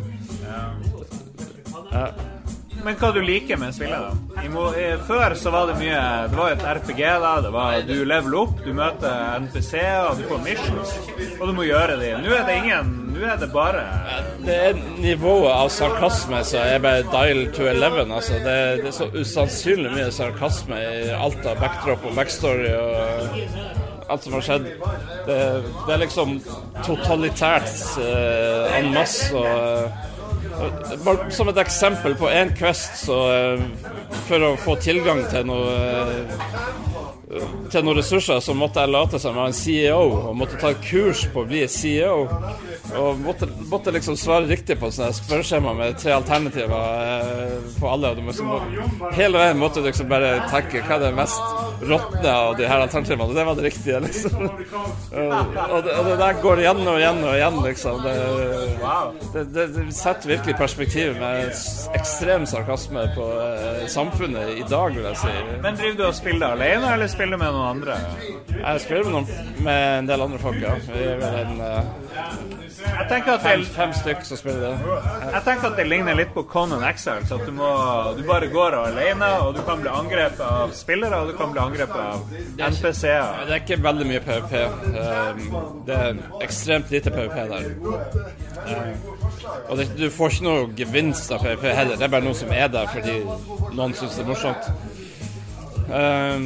[1.93, 2.07] Ja.
[2.85, 4.43] Men hva du liker med spillet, da?
[4.45, 7.33] I, før så var det mye Det var et RPG, da.
[7.45, 10.95] Det var, du leveler opp, du møter NPC-er, du får missions,
[11.41, 12.13] og du må gjøre de.
[12.23, 13.81] Nå er det ingen Nå er det bare
[14.45, 18.13] Det er nivået av sarkasme som er bare dial to 11.
[18.13, 18.41] Altså.
[18.45, 24.23] Det, det er så usannsynlig mye sarkasme i alt av backdrop og backstory og alt
[24.27, 24.69] som har skjedd.
[25.27, 25.39] Det,
[25.87, 26.37] det er liksom
[26.87, 27.73] totalitært
[28.03, 29.33] eh, en masse.
[29.35, 30.06] Og,
[31.35, 33.65] som et eksempel på én quest, så eh,
[34.29, 36.37] for å få tilgang til noe eh,
[37.27, 40.71] til noen ressurser, så måtte jeg late som jeg var en CEO og måtte ta
[40.79, 42.27] kurs på å bli CEO.
[42.97, 48.13] Og måtte, måtte liksom svare riktig på sånne spørreskjema med tre alternativer eh, på alle.
[48.13, 48.53] Og du liksom,
[49.17, 52.85] hele veien måtte du liksom bare tenke hva er det mest råtne av de her
[52.85, 53.27] alternativene.
[53.27, 54.47] Og det var det riktige, liksom.
[55.17, 58.03] Og, det, og det der går igjen og igjen og igjen, liksom.
[58.05, 58.15] Det,
[59.35, 61.51] det, det, det setter virkelig perspektiv med
[61.97, 65.35] ekstrem sarkasme på eh, samfunnet i dag, vil jeg si.
[65.65, 67.97] Men driver du og spiller alene, eller spiller du med noen andre?
[68.57, 70.75] Jeg spiller med, noen, med en del andre folk, ja.
[70.87, 71.89] Vi er vel en uh,
[72.87, 74.97] Jeg tenker at fem, det fem stykk som spiller det.
[75.33, 77.33] Jeg tenker at det ligner litt på Conan Exiles.
[77.33, 77.71] At du, må,
[78.19, 81.63] du bare går alene, og du kan bli angrepet av spillere, og du kan bli
[81.65, 82.37] angrepet av
[82.71, 83.45] NPC-er.
[83.49, 84.55] Det er ikke veldig mye PVP.
[84.97, 85.43] Um,
[85.87, 87.71] Det er ekstremt lite PVP der.
[88.67, 89.17] Um,
[89.69, 91.97] Og det, du får ikke noe gevinst av PVP heller.
[91.97, 93.19] Det er bare noe som er der fordi
[93.77, 94.71] noen syns det er morsomt.
[95.87, 96.39] Eh,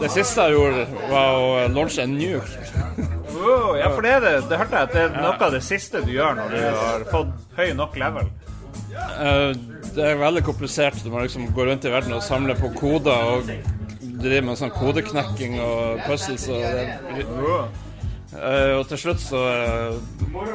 [0.00, 2.60] Det siste jeg gjorde, var å launche en nuke.
[3.34, 4.34] oh, ja, for det er det.
[4.50, 7.08] Det hørte jeg at det er noe av det siste du gjør når du har
[7.12, 8.30] fått høy nok level.
[8.94, 9.50] Eh,
[9.88, 11.02] Det er veldig komplisert.
[11.02, 13.50] Du må liksom gå rundt i verden og samle på koder og
[14.22, 16.48] drive med sånn kodeknekking og puzzles.
[16.52, 17.86] Og, det,
[18.28, 19.94] Uh, og til slutt så uh,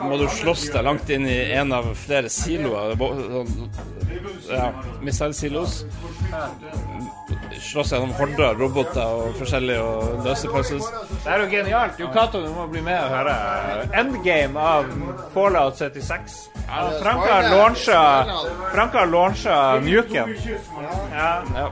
[0.06, 2.94] må du slåss deg langt inn i en av flere siloer.
[2.94, 3.72] sånn,
[4.46, 4.68] Ja,
[5.02, 5.80] missilsilos.
[7.62, 10.88] Slåss gjennom horder roboter og forskjellige og løse puzzles.
[11.24, 12.00] Det er jo genialt.
[12.02, 13.38] Jo Cato, du må bli med og høre
[14.02, 14.90] endgame av
[15.34, 16.50] Fallout 76.
[17.02, 18.04] Frank har launcha
[18.74, 20.36] Frank har launcha nuken.
[21.14, 21.32] Ja.
[21.56, 21.72] Ja.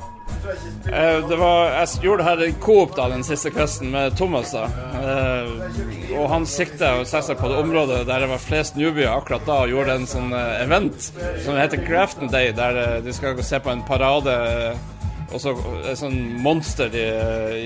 [0.91, 4.51] Eh, Det var, jeg gjorde det her i Coop da, den siste kvelden med Thomas.
[4.51, 4.63] da
[5.01, 9.59] Eh, Og han sikta seg på det området der det var flest newbier akkurat da,
[9.63, 11.11] og gjorde en sånn eh, event
[11.45, 14.33] som heter Grafton Day, der eh, de skal gå se på en parade.
[15.31, 15.53] Eh, Og så
[15.87, 17.07] et sånn monster i,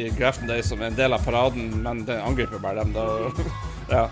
[0.05, 2.93] i Grafton Day som er en del av paraden, men den angriper bare dem.
[2.93, 3.07] da
[3.85, 4.07] Ja.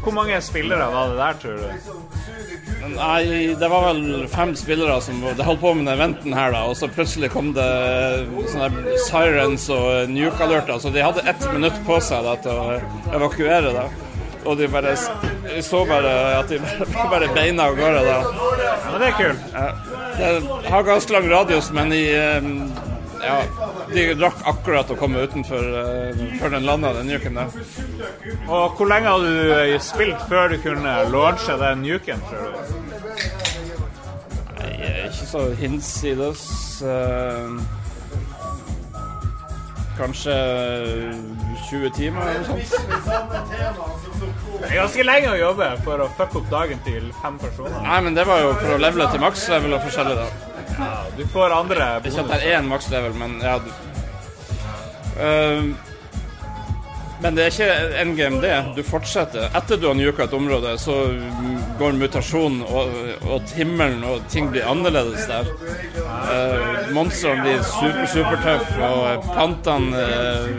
[0.00, 2.94] Hvor mange spillere var det der, tror du?
[2.94, 6.62] Nei, det var vel fem spillere som det holdt på med den eventen her, da.
[6.70, 7.66] Og så plutselig kom det
[8.48, 10.80] sånne sirens og nuke alerter.
[10.80, 12.78] Så de hadde ett minutt på seg da, til å
[13.18, 13.74] evakuere.
[13.76, 13.84] da.
[14.44, 14.94] Og de bare
[15.50, 16.58] jeg så bare at de
[17.12, 18.18] bare, beina av gårde da.
[18.84, 19.42] Ja, det er kult.
[19.52, 19.66] Ja.
[20.20, 22.04] Det har ganske lang radius, men i
[23.20, 23.34] Ja,
[23.92, 27.50] de rakk akkurat å komme utenfor uh, før den landa, den nuken der.
[28.48, 32.50] Og hvor lenge hadde du eh, spilt før du kunne launche den nuken, tror du?
[34.56, 34.70] Nei,
[35.10, 36.46] ikke så hinsides.
[36.80, 37.60] eh,
[40.00, 40.34] kanskje
[41.68, 42.86] 20 timer eller noe sånt.
[44.60, 47.76] Det er ganske lenge å jobbe for å fucke opp dagen til fem personer.
[47.84, 50.56] Nei, men det var jo for å levele til maks level og forskjellig, da.
[50.80, 53.70] Ja, du får andre Ikke at det er én maks level, men ja du.
[55.20, 55.70] uh,
[57.20, 58.54] men det er ikke endgame, det.
[58.78, 59.50] Du fortsetter.
[59.56, 60.94] Etter du har nuka et område, så
[61.80, 65.48] går mutasjonen og, og himmelen, og ting blir annerledes der.
[66.04, 70.50] Uh, Monstrene blir super, supertøffe, og plantene eh,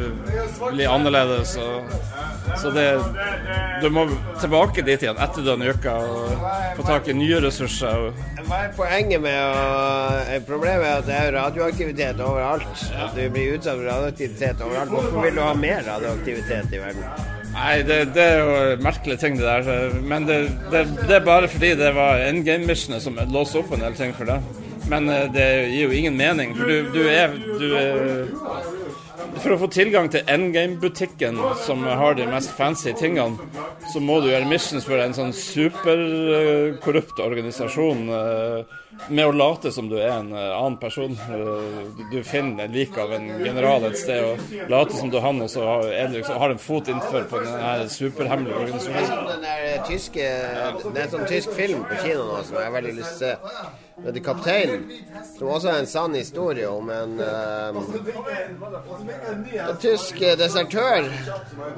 [0.72, 1.58] blir annerledes.
[1.62, 1.94] Og,
[2.62, 2.88] så det
[3.82, 4.04] Du må
[4.42, 6.44] tilbake dit igjen etter denne uka og
[6.78, 8.08] få tak i nye ressurser.
[8.08, 9.62] Og, Hva er poenget med å
[10.26, 12.88] eh, Problemet er at det er radioaktivitet overalt.
[12.98, 14.96] At du blir utsatt for radioaktivitet overalt.
[14.96, 17.40] Hvorfor vil du ha mer radioaktivitet i verden?
[17.52, 19.96] Nei, det, det er jo merkelige ting, det der.
[20.08, 20.40] Men det,
[20.72, 24.30] det, det er bare fordi det var endgame-missionet som låste opp en del ting for
[24.30, 24.40] det.
[24.92, 28.28] Men eh, det gir jo ingen mening, for du, du er du er
[29.42, 33.38] For å få tilgang til endgame-butikken, som har de mest fancy tingene,
[33.92, 38.76] så må du gjøre missions for en sånn superkorrupt organisasjon eh,
[39.10, 41.12] med å late som du er en eh, annen person.
[41.12, 41.38] Eh,
[42.12, 45.42] du- finner finner lik av en general et sted og later som du er han,
[45.42, 49.42] og så har, liksom, har en fot innenfor på den superhemmelige organisasjonen.
[49.42, 50.26] Det er der tyske
[50.82, 53.28] Det er en sånn tysk film på kino nå som jeg har veldig lyst til
[53.28, 53.70] å se.
[54.02, 54.84] Det heter 'Kaptein',
[55.38, 57.78] som også er en sann historie om en, um,
[59.70, 61.06] en tysk desertør,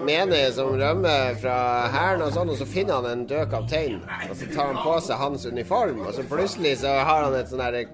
[0.05, 3.99] menig, som rømmer fra hæren og sånn, og så finner han en død kaptein.
[4.29, 7.51] Og så tar han på seg hans uniform, og så plutselig så har han et
[7.51, 7.85] sånn herre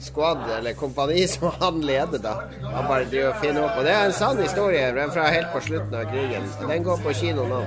[0.00, 2.34] squad eller kompani som han leder, da.
[2.62, 3.78] Han bare driver og finner opp.
[3.80, 6.46] Og det er en sann historie den fra helt på slutten av krigen.
[6.68, 7.64] Den går på kino nå,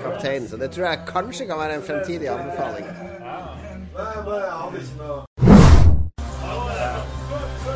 [0.00, 0.48] 'Kapteinen'.
[0.50, 2.86] Så det tror jeg kanskje kan være en fremtidig anbefaling.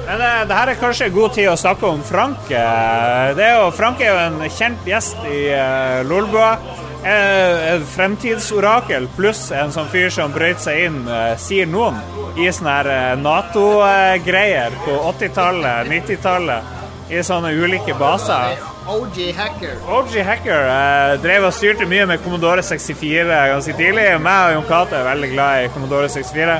[0.09, 2.49] Men eh, det her er kanskje god tid å snakke om Frank.
[2.51, 6.57] Eh, Det er jo, Frank er jo en kjent gjest i uh, Lolbua.
[7.05, 12.01] Eh, Et fremtidsorakel pluss en sånn fyr som brøt seg inn, eh, sier noen,
[12.36, 16.74] i sånne eh, Nato-greier på 80-tallet, 90-tallet.
[17.09, 18.59] I sånne ulike baser.
[18.88, 19.78] OG Hacker.
[19.88, 24.09] OG Hacker eh, drev og styrte mye med Commodore 64 ganske tidlig.
[24.20, 26.59] Meg og Jon Cato er veldig glad i Commodore 64.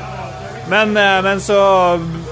[0.69, 1.59] Men, eh, men så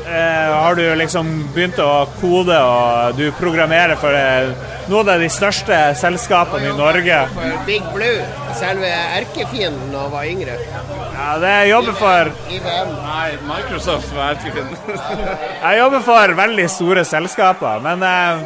[0.06, 4.52] eh, har du liksom begynt å kode, og du programmerer for eh,
[4.92, 7.18] noen av de største selskapene i Norge.
[7.34, 8.22] For Big Blue,
[8.60, 10.60] selve erkefienden da jeg var yngre.
[11.18, 12.94] Ja, det jeg jobber for IBM.
[13.08, 15.02] Nei, Microsoft var erkefienden.
[15.58, 18.46] Jeg jobber for veldig store selskaper, men eh,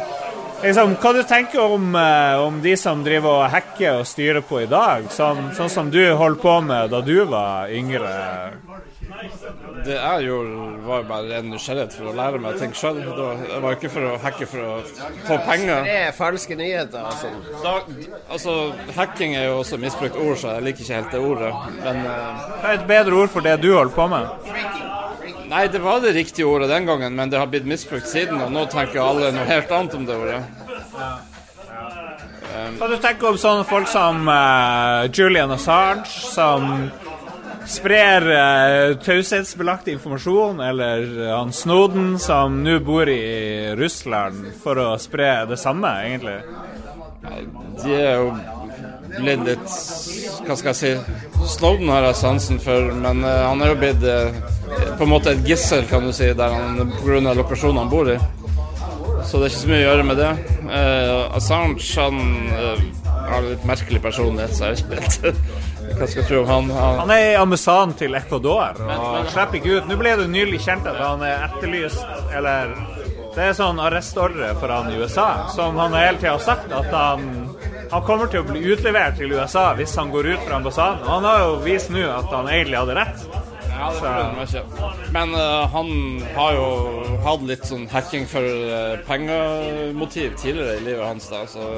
[0.64, 4.64] liksom, hva du tenker om, eh, om de som driver og hacker og styrer på
[4.64, 5.10] i dag?
[5.12, 8.16] Sånn, sånn som du holdt på med da du var yngre?
[9.82, 13.00] Det jeg gjorde, var bare en nysgjerrighet for å lære meg ting sjøl.
[13.02, 14.76] Det var ikke for å hacke for å
[15.26, 15.82] få penger.
[15.88, 17.08] Det er falske nyheter.
[17.10, 17.32] Altså.
[17.64, 17.74] Da,
[18.28, 18.56] altså,
[18.96, 21.52] hacking er jo også misbrukt ord, så jeg liker ikke helt det ordet.
[21.82, 24.30] Men eh, Hva er et bedre ord for det du holder på med?
[25.52, 28.54] Nei, det var det riktige ordet den gangen, men det har blitt misbrukt siden, og
[28.54, 30.40] nå tenker alle noe helt annet om det ordet.
[32.78, 36.90] Hva du tenker om sånne folk som uh, Julian Assange, som
[37.66, 44.88] sprer uh, taushetsbelagt informasjon, eller eh, han Snowden, som nå bor i Russland for å
[45.00, 46.38] spre det samme, egentlig?
[47.82, 48.32] De er jo
[49.12, 49.74] blitt litt
[50.42, 54.06] Hva skal jeg si Snowden har jeg sansen for, men uh, han er jo blitt
[54.06, 54.30] uh,
[54.98, 57.34] på en måte et gissel, kan du si, der han pga.
[57.36, 58.16] lokasjonen han bor i.
[59.22, 60.30] Så det er ikke så mye å gjøre med det.
[60.66, 62.22] Uh, Assange han
[63.32, 65.36] har litt merkelig personlighet, så jeg vet ikke
[65.98, 66.70] hva skal jeg tro om han.
[66.76, 69.90] han Han er i ambassaden til Ecuador og slipper ikke ut.
[69.90, 72.04] Nå ble det nylig kjent at han er etterlyst,
[72.36, 72.74] eller
[73.32, 76.90] Det er sånn arrestordre for han i USA, som han hele tida har sagt at
[76.92, 77.22] han
[77.92, 81.02] han kommer til å bli utlevert til USA hvis han går ut fra ambassaden.
[81.04, 83.26] Og han har jo vist nå at han egentlig hadde rett.
[83.68, 85.10] Ja, det forundrer meg ikke.
[85.12, 85.90] Men uh, han
[86.36, 86.68] har jo
[87.26, 91.68] hatt litt sånn hacking for uh, pengemotiv tidligere i livet hans, da, så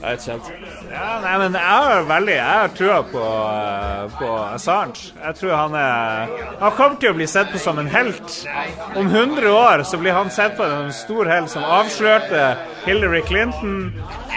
[0.00, 0.50] jeg er ikke helt.
[0.92, 5.12] Ja, nei, men jeg har veldig Jeg har trua på, eh, på Assange.
[5.24, 6.28] Jeg tror han er
[6.60, 8.46] Han kommer til å bli sett på som en helt.
[8.94, 13.20] Om 100 år så blir han sett på som en stor helt som avslørte Hillary
[13.26, 13.92] Clinton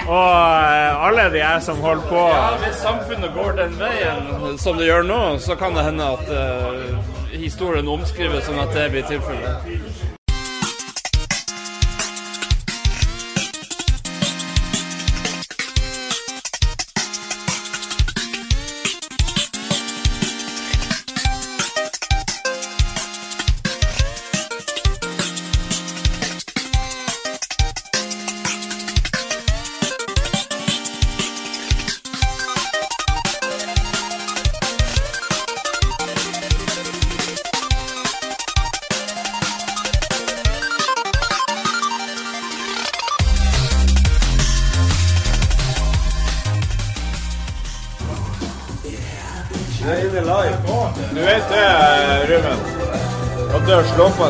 [0.07, 2.27] og eh, alle de her som holder på.
[2.33, 6.31] Ja, Hvis samfunnet går den veien som det gjør nå, så kan det hende at
[6.31, 9.69] uh, historien omskrives sånn at det blir tilfellet.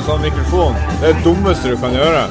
[0.01, 2.21] En sånn mikrofon, det er det dummeste du kan gjøre.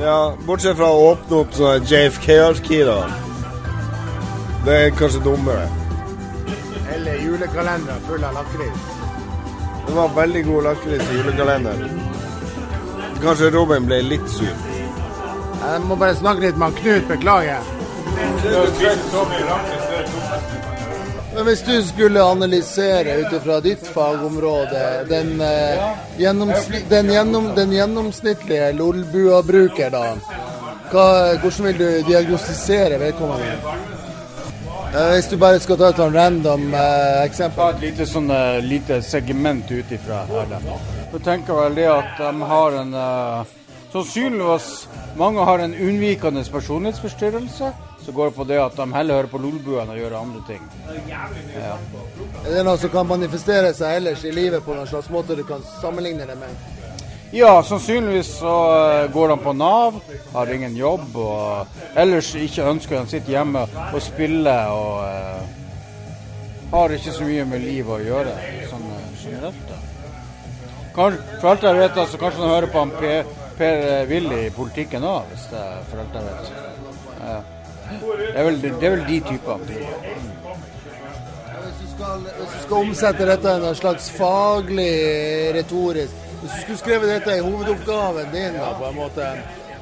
[0.00, 2.98] Ja, bortsett fra å åpne opp sånne JFK-arkiv, da.
[4.66, 5.64] Det er kanskje dummere.
[6.92, 8.88] Eller julekalender full av lakris.
[9.86, 12.00] Det var veldig god lakris i julekalenderen.
[13.22, 14.52] Kanskje Robin ble litt sur.
[15.60, 17.64] Jeg må bare snakke litt med Knut, beklager.
[21.40, 25.86] Men hvis du skulle analysere ut ifra ditt fagområde den, eh,
[26.18, 30.02] gjennomsni- den, gjennom, den gjennomsnittlige Lolbua-bruker, da,
[30.92, 31.06] hva,
[31.40, 33.56] hvordan vil du diagnostisere vedkommende?
[34.92, 37.56] Eh, hvis du bare skal ta et sånn random eh, eksempel.
[37.56, 40.56] Ta et lite, sånn, eh, lite segment ut ifra her.
[41.14, 42.96] Jeg tenker vel det at de har en
[43.90, 47.72] Sannsynligvis mange har en unnvikende personlighetsforstyrrelse.
[48.00, 50.40] Så går det på det at de heller hører på Lolbua enn å gjøre andre
[50.48, 50.62] ting.
[51.10, 51.26] Ja.
[52.46, 55.44] Er det noe som kan manifestere seg ellers i livet på noen slags måte du
[55.48, 56.68] kan sammenligne det med?
[57.32, 58.54] Ja, sannsynligvis så
[58.90, 60.00] eh, går de på Nav,
[60.32, 65.52] har ingen jobb og ellers ikke ønsker de å sitte hjemme og spille og eh,
[66.72, 68.34] har ikke så mye med livet å gjøre,
[68.72, 69.70] sånn eh, generelt.
[70.96, 74.52] Kanskje, for alt jeg vet, altså, kanskje han hører på han Per, per Willy i
[74.56, 76.52] politikken òg, hvis det er for alt jeg vet.
[77.20, 77.40] Ja.
[77.90, 79.78] Det, er vel, det er vel de typene.
[81.60, 84.92] Hvis du, skal, hvis du skal omsette dette i en slags faglig
[85.54, 89.26] retorisk Hvis du skulle skrevet dette i hovedoppgaven din, da, på en måte,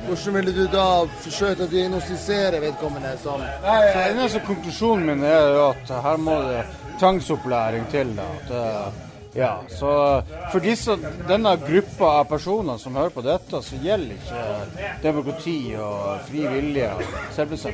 [0.07, 0.87] hvordan ville du da
[1.23, 6.65] forsøkt å diagnostisere vedkommende som Så eneste konklusjonen min er jo at her må det
[6.99, 8.17] tvangsopplæring til.
[8.17, 8.27] Da.
[8.41, 10.23] At, eh, ja, så
[10.53, 10.97] For disse,
[11.29, 16.89] denne gruppa av personer som hører på dette, så gjelder ikke demokrati og fri vilje
[16.95, 17.05] og.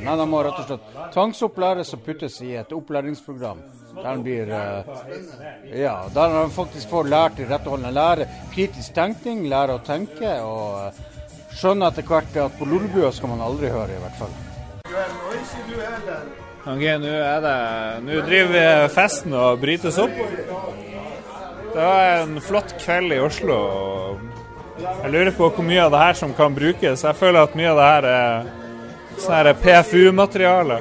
[0.05, 3.63] Nei, de må rett og slett tvangsopplæres og puttes i et opplæringsprogram.
[3.95, 7.95] Der han blir eh, Ja, der han faktisk får lært i rette holdene.
[7.95, 10.91] Lære kritisk tenkning, lære å tenke og
[11.55, 14.35] skjønner skjønne etter hvert at på Lolbua skal man aldri høre, i hvert fall.
[16.65, 17.57] Ok, nå er det
[18.07, 20.19] Nå driver festen og brytes opp.
[21.75, 23.55] Det var en flott kveld i Oslo.
[24.79, 27.03] Jeg lurer på hvor mye av det her som kan brukes.
[27.03, 28.45] Jeg føler at mye av det her er
[29.19, 30.79] sånn her PFU-materiale.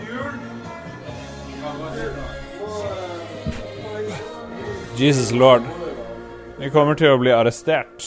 [5.02, 5.66] Jesus lord.
[6.62, 8.06] Vi kommer til å bli arrestert.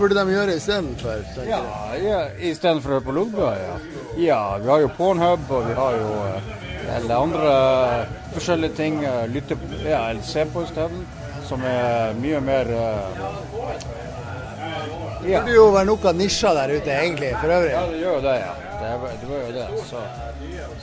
[0.00, 1.24] Burde de gjøre istedenfor?
[1.48, 1.60] Ja,
[2.02, 3.76] ja istedenfor å høre på Lolbua, ja.
[4.18, 6.14] Ja, vi har jo Pornhub, og vi har jo
[6.88, 7.54] eller alle andre
[8.32, 9.02] forskjellige ting.
[9.04, 11.02] eh, Lytte ja, eller se på isteden,
[11.48, 12.70] som er mye mer
[15.28, 15.42] ja.
[15.42, 17.72] Det burde jo være noe nisjer der ute, egentlig, for øvrig.
[17.74, 18.52] Ja, det gjør jo det, ja.
[18.78, 19.86] Det, er, det gjør jo det.
[19.90, 20.02] Så,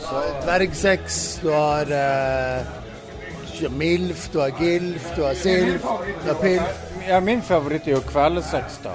[0.04, 5.88] så Dvergsex, du har eh, MILF, du har GILF, du har SILF,
[6.24, 6.85] du har PILF.
[7.08, 8.90] Ja, min favoritt er jo kveldssex, da.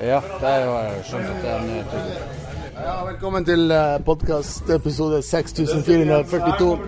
[0.00, 1.68] Ja, det har jeg skjønt at det er en.
[2.80, 3.72] Ja, velkommen til
[4.06, 6.78] podkast episode 6442.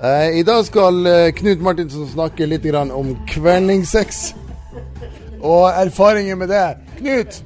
[0.00, 4.34] Eh, I dag skal eh, Knut Martinsen snakke litt grann om kvelningssex.
[5.40, 6.64] Og erfaringer med det.
[6.98, 7.42] Knut,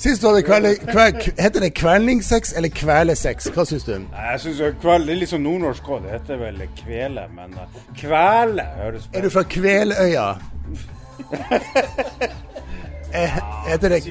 [0.00, 1.06] sist du hadde kvele, kve,
[1.38, 3.50] Heter det kvelningssex eller kvelesex?
[3.54, 3.92] Hva syns du?
[4.00, 6.04] Jeg synes jo kveld, Det er litt sånn nordnorsk òg.
[6.06, 10.28] Det heter vel kvele, men eh, kvele høres Er du fra Kveløya?
[13.10, 13.32] Eh,
[13.66, 14.04] heter det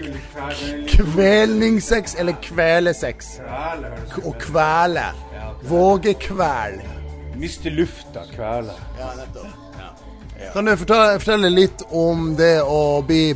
[0.91, 3.29] kvelningssex eller kvelesex?
[3.39, 5.05] Å kvele.
[5.71, 6.81] Vågekvel.
[7.39, 8.75] Miste lufta, kvele.
[8.99, 9.69] Ja, nettopp.
[10.53, 13.33] Kan du fortelle, fortelle litt om det å bli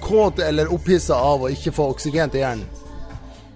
[0.00, 2.66] kåt eller opphissa av å ikke få oksygen til hjernen?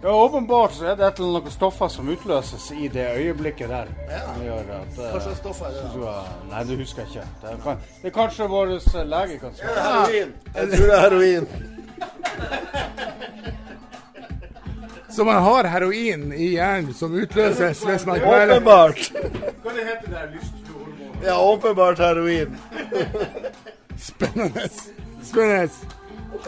[0.02, 3.86] Ja, Åpenbart så er det et eller annet stoffer som utløses i det øyeblikket der.
[4.10, 4.22] Ja.
[4.44, 5.82] gjør at, eh, Hva slags stoffer er det?
[5.82, 5.88] da?
[5.94, 7.26] du- Nei, det husker jeg ikke.
[7.42, 9.76] Det er, kan, det er kanskje vår eh, lege kan svare.
[9.78, 10.32] Heroin.
[10.56, 11.46] Jeg tror det er heroin.
[15.12, 18.54] Så man har heroin i hjernen som utløses hvis man kveler?
[18.56, 19.10] Åpenbart.
[19.62, 20.22] Hva det heter det?
[20.34, 21.16] Lysthormon?
[21.24, 22.56] Ja, åpenbart heroin.
[24.10, 24.68] Spennende.
[25.22, 25.68] Spennende.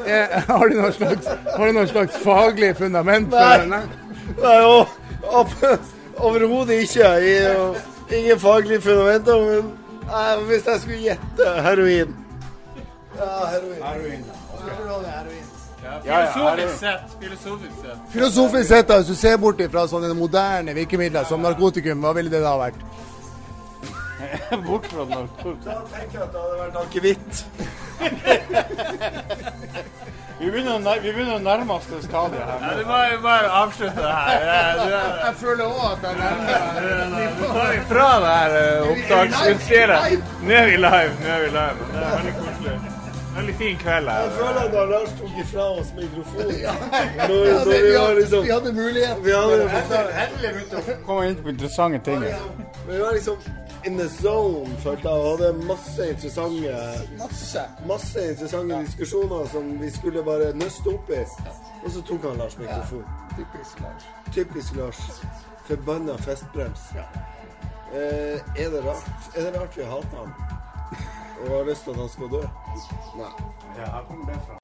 [0.06, 3.68] Eh, har, du noe slags, har du noe slags faglig fundament for det?
[3.68, 3.82] Nei.
[4.42, 4.88] Nei, og-
[6.28, 7.08] overhodet ikke.
[7.24, 7.56] Jeg,
[8.12, 9.70] Ingen faglige fundamenter, men
[10.10, 12.10] nei, hvis jeg skulle gjette heroin
[13.16, 13.78] Ja, heroin.
[13.82, 14.24] Heroin.
[15.84, 17.16] Ja, ja, Filosofisk sett.
[17.20, 17.96] Filosofisk sett.
[18.12, 22.30] Filosofisk sett, da, hvis du ser bort fra sånne moderne virkemidler som narkotikum, hva ville
[22.32, 22.80] det da vært?
[24.66, 25.70] Bort fra narkotika.
[25.70, 27.32] Da tenker jeg at det hadde vært akevitt.
[30.34, 32.58] Vi begynner, å vi begynner nærme oss det stadiet her.
[32.60, 34.38] Ja, du må jo bare avslutte det her.
[34.40, 36.46] Det- det- Jeg føler òg at jeg nærmer
[37.16, 40.00] Vi tar ifra fra det her eh, opptaksutstyret.
[40.42, 41.12] Nå er vi live.
[41.22, 41.76] Nå er vi live.
[41.92, 42.78] Det er veldig koselig.
[43.36, 44.20] Veldig fin kveld her.
[44.20, 46.72] Jeg føler at da Lars tok ifra oss mikrofonen Ja,
[47.26, 49.16] vi, når vi hadde, liksom vi hadde mulighet.
[49.24, 49.68] Vi hadde
[51.06, 52.24] Kommer inn på interessante ting.
[52.88, 53.36] Vi var liksom
[53.86, 56.76] in the zone, følte jeg, og hadde masse interessante
[57.18, 57.60] Masse.
[57.86, 61.20] Masse interessante diskusjoner som vi skulle bare nøste opp i.
[61.84, 63.04] Og så tok han Lars mikrofon.
[63.36, 64.08] Typisk Lars.
[64.32, 65.22] Typisk Lars.
[65.66, 66.90] Forbanna festbrems.
[67.94, 69.36] Eh, er det rart?
[69.36, 70.34] Er det rart vi hater han?
[71.40, 72.42] Og har lyst til at han skal dø?
[73.16, 73.32] Nei.
[73.78, 74.63] Ja, her kommer det fra.